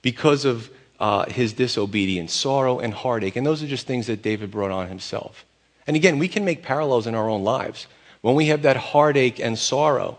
[0.02, 0.68] because of
[0.98, 3.36] uh, his disobedience, sorrow, and heartache.
[3.36, 5.44] And those are just things that David brought on himself.
[5.86, 7.86] And again, we can make parallels in our own lives.
[8.20, 10.18] When we have that heartache and sorrow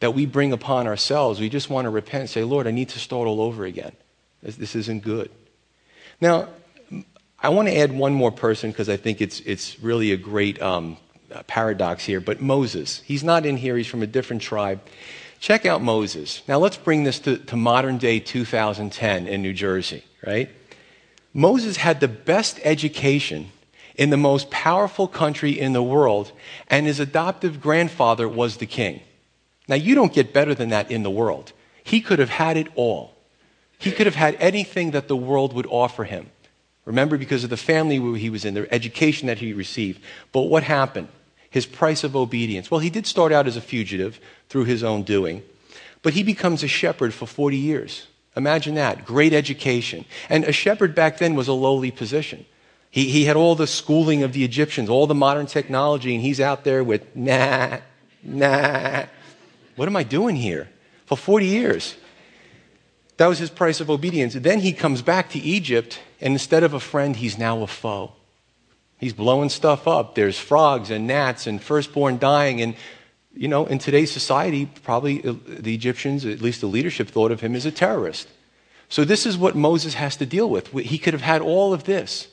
[0.00, 2.90] that we bring upon ourselves, we just want to repent and say, Lord, I need
[2.90, 3.92] to start all over again.
[4.42, 5.30] This, isn't good.
[6.20, 6.48] Now,
[7.42, 10.60] I want to add one more person because I think it's, it's really a great
[10.60, 10.98] um,
[11.46, 12.20] paradox here.
[12.20, 14.80] But Moses, he's not in here, he's from a different tribe.
[15.40, 16.42] Check out Moses.
[16.48, 20.50] Now let's bring this to, to modern day 2010 in New Jersey, right?
[21.34, 23.50] Moses had the best education
[23.96, 26.32] in the most powerful country in the world,
[26.68, 29.00] and his adoptive grandfather was the king.
[29.68, 31.52] Now, you don't get better than that in the world.
[31.82, 33.14] He could have had it all.
[33.78, 36.30] He could have had anything that the world would offer him.
[36.84, 40.00] Remember, because of the family he was in, the education that he received.
[40.32, 41.08] But what happened?
[41.56, 42.70] his price of obedience.
[42.70, 45.42] Well, he did start out as a fugitive through his own doing,
[46.02, 48.08] but he becomes a shepherd for 40 years.
[48.36, 49.06] Imagine that.
[49.06, 50.04] Great education.
[50.28, 52.44] And a shepherd back then was a lowly position.
[52.90, 56.40] He, he had all the schooling of the Egyptians, all the modern technology, and he's
[56.40, 57.78] out there with, nah,
[58.22, 59.06] nah.
[59.76, 60.68] What am I doing here?
[61.04, 61.94] For 40 years.
[63.18, 64.34] That was his price of obedience.
[64.34, 68.12] Then he comes back to Egypt, and instead of a friend, he's now a foe.
[68.98, 70.14] He's blowing stuff up.
[70.14, 72.60] There's frogs and gnats and firstborn dying.
[72.60, 72.74] And,
[73.34, 77.40] you know, in today's society, probably uh, the Egyptians, at least the leadership, thought of
[77.40, 78.28] him as a terrorist.
[78.88, 80.68] So this is what Moses has to deal with.
[80.68, 82.28] He could have had all of this.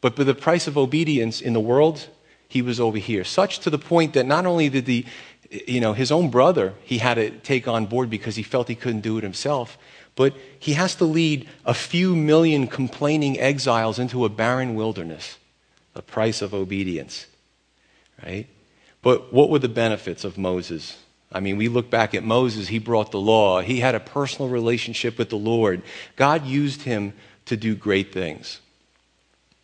[0.00, 2.08] But for the price of obedience in the world,
[2.48, 3.24] he was over here.
[3.24, 5.04] Such to the point that not only did the,
[5.50, 8.74] you know, his own brother he had to take on board because he felt he
[8.74, 9.78] couldn't do it himself,
[10.14, 15.38] but he has to lead a few million complaining exiles into a barren wilderness
[15.96, 17.26] the price of obedience,
[18.22, 18.46] right?
[19.02, 20.98] But what were the benefits of Moses?
[21.32, 24.50] I mean, we look back at Moses, he brought the law, he had a personal
[24.50, 25.82] relationship with the Lord.
[26.14, 27.14] God used him
[27.46, 28.60] to do great things.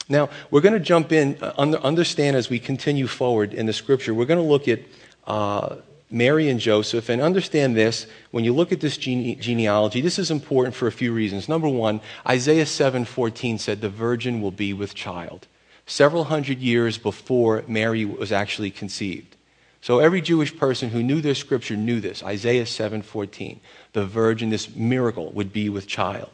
[0.09, 4.15] Now, we're going to jump in, uh, understand as we continue forward in the scripture,
[4.15, 4.81] we're going to look at
[5.27, 5.77] uh,
[6.11, 8.07] Mary and Joseph and understand this.
[8.31, 11.49] When you look at this gene- genealogy, this is important for a few reasons.
[11.49, 15.47] Number one, Isaiah 7:14 said, "The virgin will be with child."
[15.87, 19.37] several hundred years before Mary was actually conceived.
[19.81, 22.23] So every Jewish person who knew their scripture knew this.
[22.23, 23.61] Isaiah 7:14,
[23.93, 26.31] the virgin, this miracle would be with child.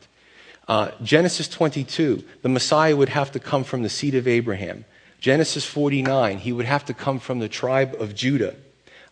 [0.66, 4.84] Uh, Genesis 22, the Messiah would have to come from the seed of Abraham.
[5.18, 8.54] Genesis 49, he would have to come from the tribe of Judah.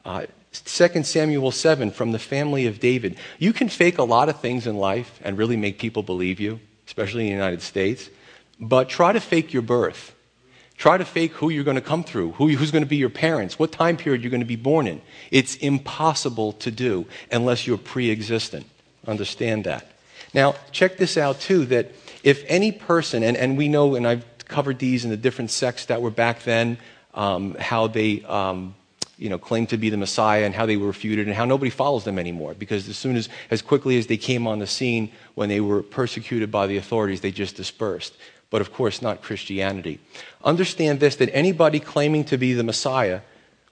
[0.07, 3.17] Uh, 2 Samuel 7, from the family of David.
[3.39, 6.61] You can fake a lot of things in life and really make people believe you,
[6.87, 8.09] especially in the United States,
[8.61, 10.15] but try to fake your birth.
[10.79, 13.11] Try to fake who you're going to come through, who, who's going to be your
[13.11, 15.03] parents, what time period you're going to be born in.
[15.33, 18.67] It's impossible to do unless you're pre existent.
[19.09, 19.91] Understand that.
[20.33, 21.93] Now, check this out too that
[22.23, 25.87] if any person, and, and we know, and I've covered these in the different sects
[25.87, 26.79] that were back then,
[27.15, 28.75] um, how they um,
[29.19, 31.71] you know, claimed to be the Messiah and how they were refuted and how nobody
[31.71, 35.11] follows them anymore because as soon as, as quickly as they came on the scene
[35.35, 38.17] when they were persecuted by the authorities, they just dispersed.
[38.51, 40.01] But of course, not Christianity.
[40.45, 43.21] Understand this that anybody claiming to be the Messiah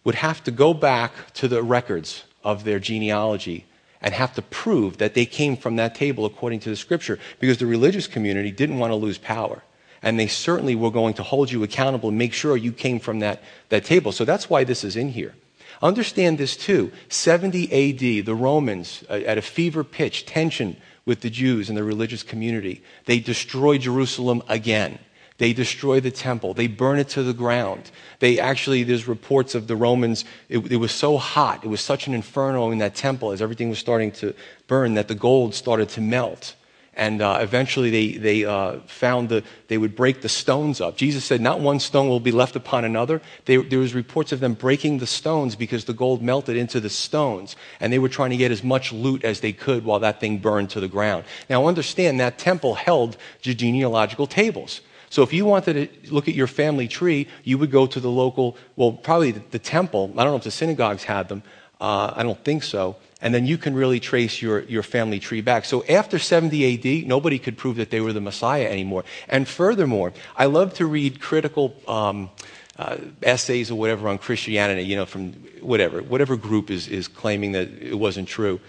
[0.03, 3.67] would have to go back to the records of their genealogy
[4.01, 7.59] and have to prove that they came from that table according to the scripture because
[7.59, 9.63] the religious community didn't want to lose power
[10.05, 13.21] and they certainly were going to hold you accountable and make sure you came from
[13.21, 14.13] that, that table.
[14.13, 15.35] So that's why this is in here.
[15.83, 16.93] Understand this too.
[17.09, 21.83] 70 AD, the Romans, uh, at a fever pitch, tension with the Jews and the
[21.83, 24.99] religious community, they destroy Jerusalem again.
[25.39, 26.55] They destroy the temple.
[26.55, 27.91] They burn it to the ground.
[28.21, 32.07] They actually, there's reports of the Romans, it, it, was so hot, it was such
[32.07, 34.35] an inferno in that temple as everything was starting to
[34.69, 36.55] burn that the gold started to melt.
[36.97, 40.97] And uh, eventually they, they uh, found that they would break the stones up.
[40.97, 43.21] Jesus said, Not one stone will be left upon another.
[43.47, 46.91] They, there was reports of them breaking the stones because the gold melted into the
[46.91, 47.57] stones.
[47.81, 50.39] And they were trying to get as much loot as they could while that thing
[50.39, 51.25] burned to the ground.
[51.51, 54.81] Now understand that temple held genealogical tables.
[55.11, 58.11] So if you wanted to look at your family tree, you would go to the
[58.11, 60.13] local, well, probably the, the temple.
[60.17, 61.43] I don't know if the synagogues had them.
[61.81, 65.41] Uh, I don't think so and then you can really trace your, your family tree
[65.41, 65.65] back.
[65.65, 69.03] So after 70 AD, nobody could prove that they were the Messiah anymore.
[69.31, 72.29] And furthermore, I love to read critical um,
[72.79, 75.33] uh, essays or whatever on Christianity, you know, from
[75.63, 78.61] whatever, whatever group is, is claiming that it wasn't true.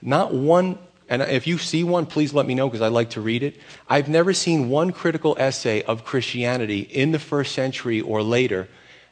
[0.00, 0.78] Not one,
[1.10, 3.60] and if you see one, please let me know because I like to read it.
[3.90, 8.68] I've never seen one critical essay of Christianity in the first century or later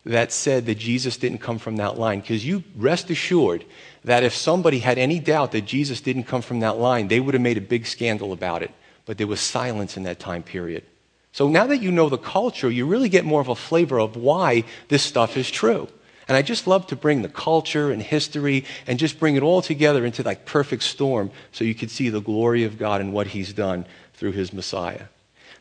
[0.06, 2.20] that said that Jesus didn't come from that line.
[2.20, 3.64] Because you rest assured
[4.04, 7.34] that if somebody had any doubt that Jesus didn't come from that line, they would
[7.34, 8.70] have made a big scandal about it.
[9.04, 10.84] But there was silence in that time period.
[11.32, 14.16] So now that you know the culture, you really get more of a flavor of
[14.16, 15.88] why this stuff is true.
[16.28, 19.60] And I just love to bring the culture and history and just bring it all
[19.60, 23.28] together into like perfect storm so you could see the glory of God and what
[23.28, 25.02] he's done through his Messiah.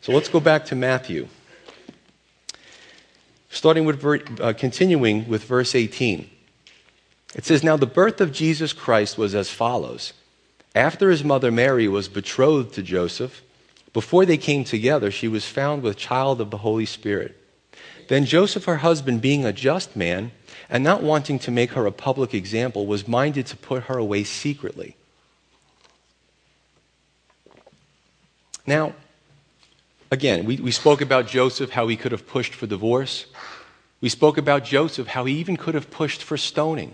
[0.02, 1.28] So let's go back to Matthew.
[3.56, 4.04] Starting with,
[4.42, 6.30] uh, continuing with verse 18.
[7.36, 10.12] It says, Now the birth of Jesus Christ was as follows.
[10.76, 13.42] After his mother Mary was betrothed to Joseph,
[13.94, 17.38] before they came together, she was found with child of the Holy Spirit.
[18.10, 20.32] Then Joseph, her husband, being a just man,
[20.70, 24.26] and not wanting to make her a public example, was minded to put her away
[24.26, 24.98] secretly.
[28.68, 28.96] Now,
[30.12, 33.28] again, we, we spoke about Joseph, how he could have pushed for divorce.
[34.02, 36.94] We spoke about Joseph, how he even could have pushed for stoning.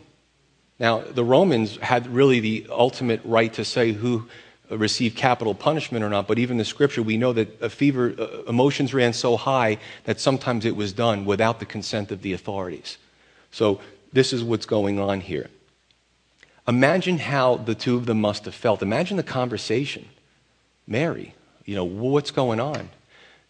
[0.80, 4.28] Now, the Romans had really the ultimate right to say who
[4.70, 8.44] received capital punishment or not, but even the scripture, we know that a fever, uh,
[8.48, 12.98] emotions ran so high that sometimes it was done without the consent of the authorities.
[13.52, 13.82] So,
[14.14, 15.50] this is what's going on here.
[16.68, 18.82] Imagine how the two of them must have felt.
[18.82, 20.08] Imagine the conversation.
[20.88, 21.34] Mary,
[21.66, 22.90] you know, what's going on?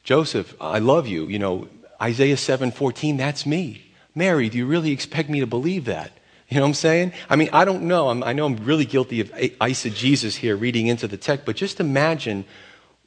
[0.04, 1.26] Joseph, I love you.
[1.26, 1.68] You know,
[2.02, 3.84] Isaiah 7:14, that's me.
[4.16, 6.12] Mary, do you really expect me to believe that?
[6.50, 7.14] You know what I'm saying?
[7.30, 8.10] I mean, I don't know.
[8.10, 11.80] I'm, i know I'm really guilty of eisegesis here, reading into the text, but just
[11.80, 12.44] imagine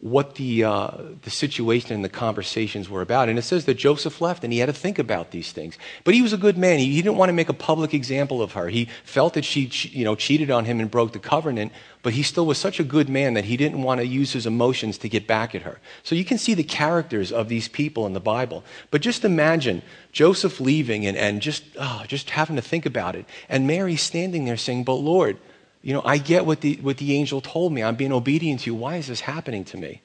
[0.05, 0.91] what the, uh,
[1.23, 3.31] the situation and the conversations were about.
[3.31, 5.79] And it says that Joseph left and he had to think about these things.
[6.05, 6.79] But he was a good man.
[6.79, 8.69] He, he didn't want to make a public example of her.
[8.69, 12.23] He felt that she you know, cheated on him and broke the covenant, but he
[12.23, 15.09] still was such a good man that he didn't want to use his emotions to
[15.09, 15.81] get back at her.
[16.03, 18.63] So you can see the characters of these people in the Bible.
[18.91, 19.81] But just imagine
[20.13, 23.25] Joseph leaving and, and just, oh, just having to think about it.
[23.49, 25.39] And Mary standing there saying, But Lord,
[25.85, 27.83] you know, I get what the, what the angel told me.
[27.83, 28.75] I'm being obedient to you.
[28.75, 30.01] Why is this happening to me?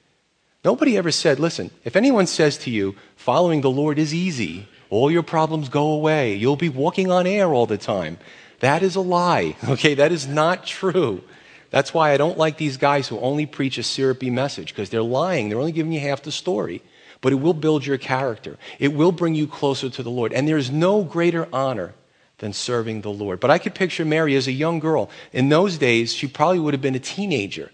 [0.63, 5.09] Nobody ever said, listen, if anyone says to you, following the Lord is easy, all
[5.09, 8.17] your problems go away, you'll be walking on air all the time,
[8.59, 9.55] that is a lie.
[9.69, 11.23] Okay, that is not true.
[11.69, 15.01] That's why I don't like these guys who only preach a syrupy message because they're
[15.01, 15.47] lying.
[15.47, 16.83] They're only giving you half the story
[17.21, 18.57] but it will build your character.
[18.79, 20.31] It will bring you closer to the Lord.
[20.31, 21.93] And there's no greater honor
[22.39, 23.39] than serving the Lord.
[23.39, 25.09] But I could picture Mary as a young girl.
[25.31, 27.71] In those days, she probably would have been a teenager.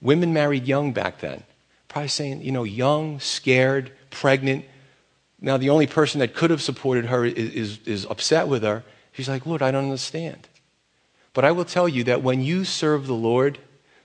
[0.00, 1.42] Women married young back then.
[1.88, 4.64] Probably saying, you know, young, scared, pregnant.
[5.40, 8.84] Now, the only person that could have supported her is, is, is upset with her.
[9.12, 10.48] She's like, Lord, I don't understand.
[11.32, 13.58] But I will tell you that when you serve the Lord,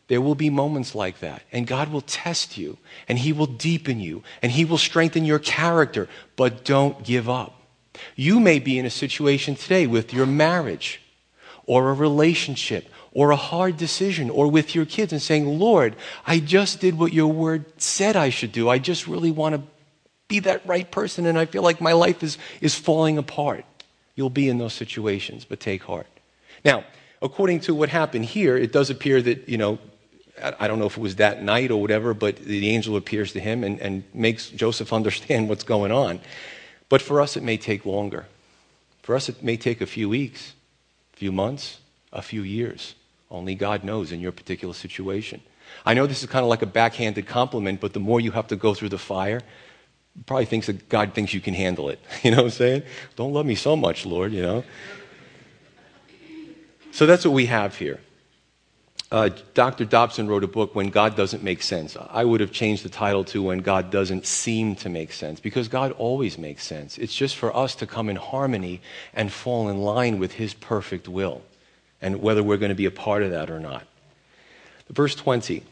[0.07, 1.43] there will be moments like that.
[1.51, 2.77] And God will test you,
[3.07, 6.07] and He will deepen you, and He will strengthen your character.
[6.35, 7.58] But don't give up.
[8.15, 11.01] You may be in a situation today with your marriage,
[11.69, 15.95] or a relationship or a hard decision or with your kids and saying, Lord,
[16.25, 18.67] I just did what your word said I should do.
[18.67, 19.61] I just really want to
[20.27, 23.65] be that right person and I feel like my life is, is falling apart.
[24.15, 26.07] You'll be in those situations, but take heart.
[26.65, 26.85] Now,
[27.21, 29.77] according to what happened here, it does appear that, you know,
[30.41, 33.39] I don't know if it was that night or whatever, but the angel appears to
[33.39, 36.19] him and, and makes Joseph understand what's going on.
[36.89, 38.25] But for us, it may take longer.
[39.03, 40.53] For us, it may take a few weeks,
[41.13, 41.79] a few months,
[42.11, 42.95] a few years.
[43.31, 45.41] Only God knows in your particular situation.
[45.85, 48.47] I know this is kind of like a backhanded compliment, but the more you have
[48.47, 49.41] to go through the fire,
[50.25, 51.99] probably thinks that God thinks you can handle it.
[52.23, 52.83] You know what I'm saying?
[53.15, 54.63] Don't love me so much, Lord, you know?
[56.91, 57.99] So that's what we have here.
[59.11, 59.85] Uh, Dr.
[59.85, 61.97] Dobson wrote a book, When God Doesn't Make Sense.
[62.11, 65.67] I would have changed the title to When God Doesn't Seem to Make Sense, because
[65.67, 66.97] God always makes sense.
[66.97, 68.81] It's just for us to come in harmony
[69.13, 71.41] and fall in line with His perfect will
[72.01, 73.83] and whether we're going to be a part of that or not.
[74.89, 75.63] Verse 20.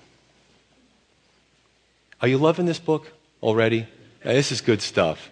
[2.21, 3.11] Are you loving this book
[3.41, 3.87] already?
[4.23, 5.29] This is good stuff.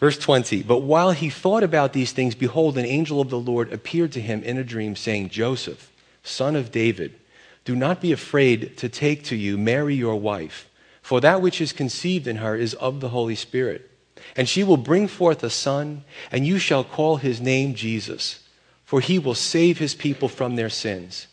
[0.00, 0.62] Verse 20.
[0.62, 4.20] But while he thought about these things, behold, an angel of the Lord appeared to
[4.20, 5.90] him in a dream, saying, Joseph,
[6.24, 7.14] son of David,
[7.64, 10.68] do not be afraid to take to you Mary your wife,
[11.00, 13.88] for that which is conceived in her is of the Holy Spirit.
[14.36, 16.02] And she will bring forth a son,
[16.32, 18.40] and you shall call his name Jesus
[18.84, 21.26] for he will save his people from their sins.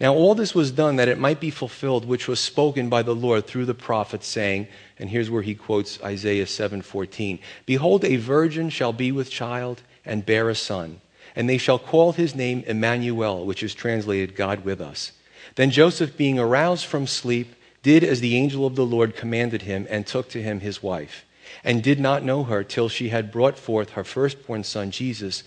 [0.00, 3.14] Now, all this was done that it might be fulfilled, which was spoken by the
[3.14, 4.68] Lord through the prophet, saying,
[4.98, 10.24] and here's where he quotes Isaiah 7:14, "Behold, a virgin shall be with child and
[10.24, 11.00] bear a son,
[11.34, 15.12] and they shall call his name Emmanuel, which is translated God with us."
[15.54, 19.86] Then Joseph, being aroused from sleep, did as the angel of the Lord commanded him,
[19.88, 21.24] and took to him his wife,
[21.64, 25.44] and did not know her till she had brought forth her firstborn son Jesus,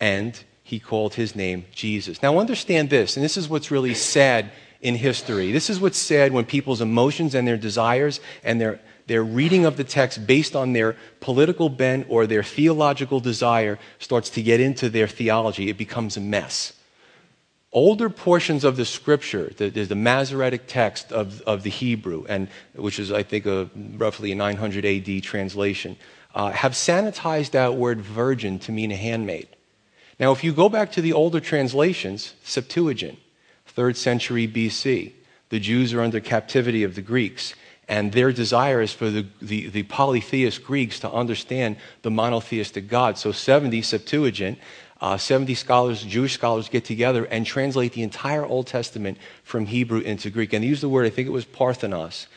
[0.00, 2.22] and he called his name Jesus.
[2.22, 5.52] Now, understand this, and this is what's really sad in history.
[5.52, 8.80] This is what's sad when people's emotions and their desires and their,
[9.12, 14.30] their reading of the text based on their political bent or their theological desire starts
[14.30, 15.68] to get into their theology.
[15.68, 16.72] It becomes a mess.
[17.74, 23.12] Older portions of the scripture, the, Masoretic text of, of the Hebrew, and, which is,
[23.12, 25.98] I think, a, roughly a 900 AD translation,
[26.34, 29.46] uh, have sanitized that word virgin to mean a handmaid.
[30.18, 33.18] Now, if you go back to the older translations, Septuagint,
[33.76, 35.12] 3rd century BC,
[35.50, 37.52] the Jews are under captivity of the Greeks,
[37.92, 43.18] and their desire is for the, the, the, polytheist Greeks to understand the monotheistic God.
[43.18, 44.58] So, 70 Septuagint,
[45.02, 50.00] uh, 70 scholars, Jewish scholars, get together and translate the entire Old Testament from Hebrew
[50.00, 50.54] into Greek.
[50.54, 52.28] And they use the word, I think it was parthenos,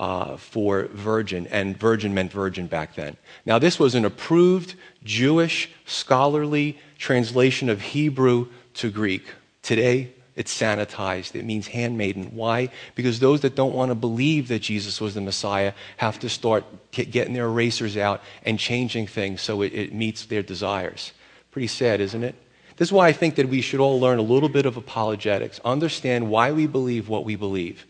[0.00, 3.16] uh, for virgin, and virgin meant virgin back then.
[3.46, 9.22] Now, this was an approved Jewish scholarly translation of Hebrew to Greek.
[9.62, 11.36] Today, it's sanitized.
[11.36, 12.34] It means handmaiden.
[12.34, 12.70] Why?
[12.94, 16.64] Because those that don't want to believe that Jesus was the Messiah have to start
[16.90, 21.12] getting their erasers out and changing things so it, it meets their desires.
[21.52, 22.34] Pretty sad, isn't it?
[22.76, 25.60] This is why I think that we should all learn a little bit of apologetics,
[25.64, 27.86] understand why we believe what we believe.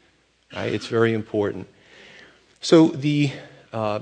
[0.55, 0.73] Right?
[0.73, 1.67] It's very important.
[2.61, 3.33] So the
[3.73, 4.01] uh,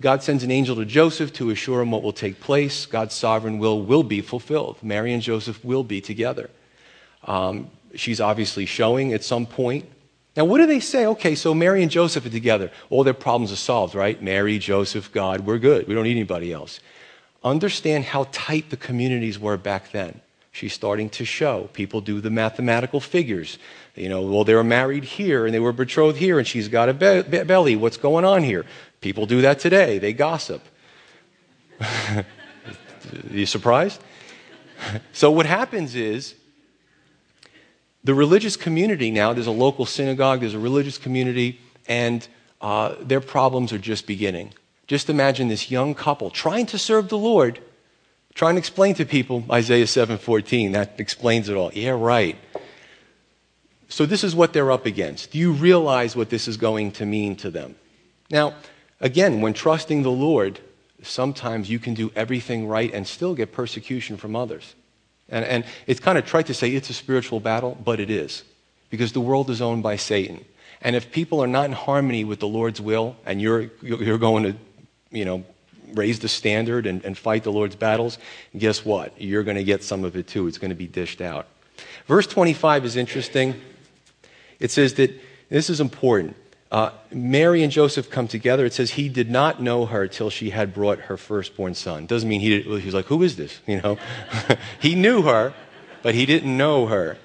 [0.00, 2.86] God sends an angel to Joseph to assure him what will take place.
[2.86, 4.78] God's sovereign will will be fulfilled.
[4.82, 6.50] Mary and Joseph will be together.
[7.24, 9.86] Um, she's obviously showing at some point.
[10.36, 11.06] Now, what do they say?
[11.06, 12.70] Okay, so Mary and Joseph are together.
[12.90, 14.22] All their problems are solved, right?
[14.22, 15.88] Mary, Joseph, God, we're good.
[15.88, 16.80] We don't need anybody else.
[17.42, 20.20] Understand how tight the communities were back then.
[20.52, 21.68] She's starting to show.
[21.72, 23.58] People do the mathematical figures.
[23.94, 26.88] You know, well, they were married here and they were betrothed here, and she's got
[26.88, 27.76] a be- be- belly.
[27.76, 28.64] What's going on here?
[29.00, 29.98] People do that today.
[29.98, 30.62] They gossip.
[33.30, 34.02] you surprised?
[35.12, 36.34] so, what happens is
[38.08, 42.26] the religious community now, there's a local synagogue, there's a religious community, and
[42.62, 44.54] uh, their problems are just beginning.
[44.86, 47.60] Just imagine this young couple trying to serve the Lord,
[48.32, 50.72] trying to explain to people Isaiah 7:14.
[50.72, 51.70] That explains it all.
[51.74, 52.36] Yeah, right.
[53.90, 55.32] So this is what they're up against.
[55.32, 57.74] Do you realize what this is going to mean to them?
[58.30, 58.54] Now,
[59.00, 60.58] Again, when trusting the Lord,
[61.02, 64.74] sometimes you can do everything right and still get persecution from others.
[65.28, 68.44] And, and it's kind of trite to say it's a spiritual battle, but it is.
[68.90, 70.44] Because the world is owned by Satan.
[70.80, 74.44] And if people are not in harmony with the Lord's will and you're, you're going
[74.44, 74.54] to,
[75.10, 75.44] you know,
[75.94, 78.18] raise the standard and, and fight the Lord's battles,
[78.56, 79.20] guess what?
[79.20, 80.46] You're going to get some of it too.
[80.46, 81.46] It's going to be dished out.
[82.06, 83.60] Verse 25 is interesting.
[84.60, 85.12] It says that
[85.48, 86.36] this is important.
[86.70, 88.66] Uh, Mary and Joseph come together.
[88.66, 92.06] It says he did not know her till she had brought her firstborn son.
[92.06, 93.60] Doesn't mean he, he was like, who is this?
[93.66, 93.98] You know,
[94.80, 95.54] he knew her,
[96.02, 97.16] but he didn't know her.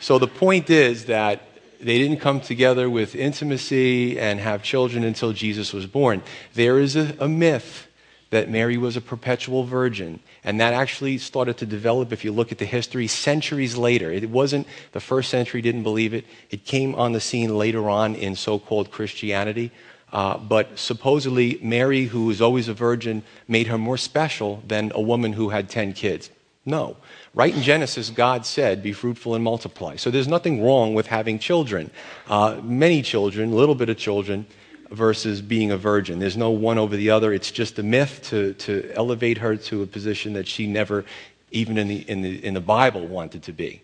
[0.00, 1.42] So the point is that
[1.80, 6.22] they didn't come together with intimacy and have children until Jesus was born.
[6.54, 7.86] There is a, a, myth
[8.30, 12.52] that Mary was a perpetual virgin, and that actually started to develop if you look
[12.52, 14.10] at the history centuries later.
[14.10, 18.14] It wasn't the first century didn't believe it, it came on the scene later on
[18.14, 19.72] in so called Christianity.
[20.12, 25.00] Uh, but supposedly, Mary, who was always a virgin, made her more special than a
[25.00, 26.30] woman who had 10 kids.
[26.64, 26.96] No.
[27.32, 29.96] Right in Genesis, God said, Be fruitful and multiply.
[29.96, 31.90] So there's nothing wrong with having children.
[32.28, 34.46] Uh, many children, a little bit of children,
[34.90, 36.18] versus being a virgin.
[36.18, 37.32] There's no one over the other.
[37.32, 41.04] It's just a myth to, to elevate her to a position that she never,
[41.50, 43.82] even in the, in, the, in the Bible, wanted to be.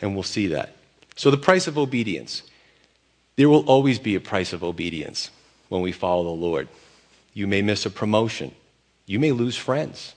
[0.00, 0.74] And we'll see that.
[1.16, 2.42] So, the price of obedience.
[3.36, 5.30] There will always be a price of obedience
[5.68, 6.68] when we follow the Lord.
[7.34, 8.54] You may miss a promotion,
[9.04, 10.14] you may lose friends,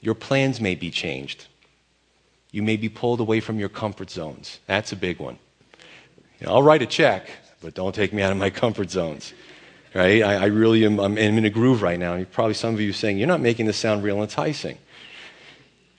[0.00, 1.46] your plans may be changed.
[2.52, 4.60] You may be pulled away from your comfort zones.
[4.66, 5.38] That's a big one.
[6.38, 7.28] You know, I'll write a check,
[7.64, 9.32] but don't take me out of my comfort zones.
[9.94, 10.22] Right?
[10.22, 12.22] I, I really am I'm in a groove right now.
[12.24, 14.78] Probably some of you are saying, You're not making this sound real enticing.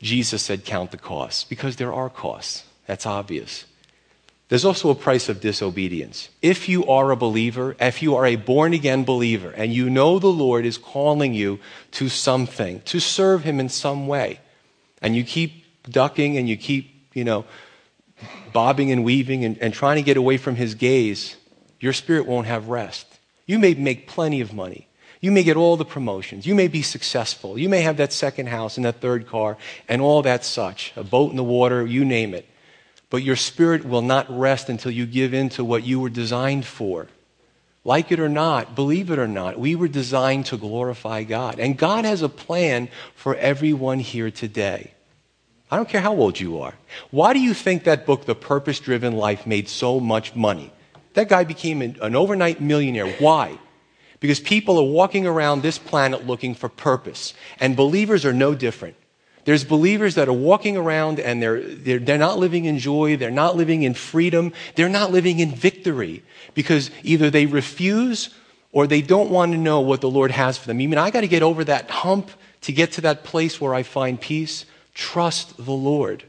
[0.02, 2.66] Jesus said, Count the costs, because there are costs.
[2.86, 3.66] That's obvious.
[4.48, 6.30] There's also a price of disobedience.
[6.42, 10.20] If you are a believer, if you are a born again believer, and you know
[10.20, 11.60] the Lord is calling you
[11.92, 14.40] to something, to serve Him in some way,
[15.02, 17.46] and you keep ducking and you keep, you know,
[18.54, 21.38] bobbing and weaving and, and trying to get away from His gaze,
[21.80, 23.08] your spirit won't have rest.
[23.46, 24.88] You may make plenty of money.
[25.22, 26.46] You may get all the promotions.
[26.46, 27.58] You may be successful.
[27.58, 29.58] You may have that second house and that third car
[29.88, 32.48] and all that such, a boat in the water, you name it.
[33.10, 36.66] But your spirit will not rest until you give in to what you were designed
[36.66, 37.08] for.
[37.84, 41.60] Like it or not, believe it or not, we were designed to glorify God.
[41.60, 44.92] And God has a plan for everyone here today.
[45.70, 46.74] I don't care how old you are.
[47.12, 50.72] Why do you think that book, The Purpose Driven Life, made so much money?
[51.16, 53.08] That guy became an overnight millionaire.
[53.14, 53.58] Why?
[54.20, 57.34] Because people are walking around this planet looking for purpose.
[57.60, 58.96] And believers are no different.
[59.46, 63.30] There's believers that are walking around and they're, they're, they're, not living in joy, they're
[63.30, 66.24] not living in freedom, they're not living in victory
[66.56, 68.32] because either they refuse
[68.72, 70.80] or they don't want to know what the Lord has for them.
[70.80, 73.76] You mean I got to get over that hump to get to that place where
[73.76, 74.66] I find peace?
[74.96, 76.24] Trust the Lord.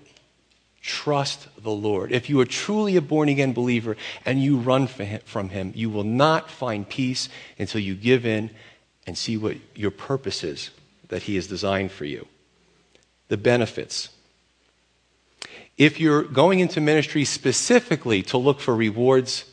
[0.86, 2.12] Trust the Lord.
[2.12, 6.04] If you are truly a born again believer and you run from Him, you will
[6.04, 7.28] not find peace
[7.58, 8.50] until you give in
[9.04, 10.70] and see what your purpose is
[11.08, 12.28] that He has designed for you
[13.26, 14.10] the benefits.
[15.76, 19.44] If you're going into ministry specifically to look for rewards,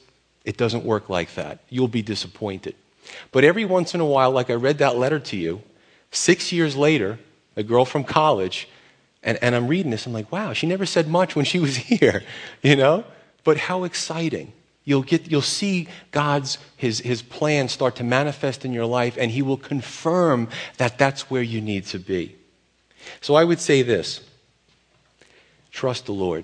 [0.46, 1.62] it doesn't work like that.
[1.68, 2.76] You'll be disappointed.
[3.32, 5.64] But every once in a while, like I read that letter to you,
[6.12, 7.18] six years later,
[7.56, 8.70] a girl from college,
[9.24, 11.76] and, and I'm reading this, I'm like, wow, she never said much when she was
[11.78, 12.24] here,
[12.62, 13.06] you know?
[13.44, 14.54] But how exciting.
[14.86, 19.32] You'll, get, you'll see God's, his, his plan start to manifest in your life, and
[19.32, 22.36] He will confirm that that's where you need to be.
[23.22, 24.22] So I would say this
[25.72, 26.44] trust the Lord.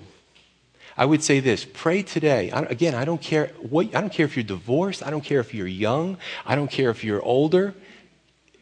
[0.98, 2.50] I would say this pray today.
[2.52, 5.42] I, again, I don't, care what, I don't care if you're divorced, I don't care
[5.42, 7.76] if you're young, I don't care if you're older.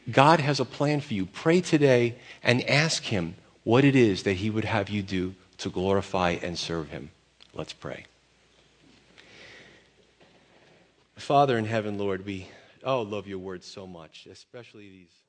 [0.09, 1.25] God has a plan for you.
[1.25, 3.35] Pray today and ask Him
[3.67, 7.11] what it is that He would have you do to glorify and serve Him.
[7.53, 8.05] Let's pray.
[11.17, 12.47] Father in heaven, Lord, we
[12.85, 15.26] oh love your word so much, especially these.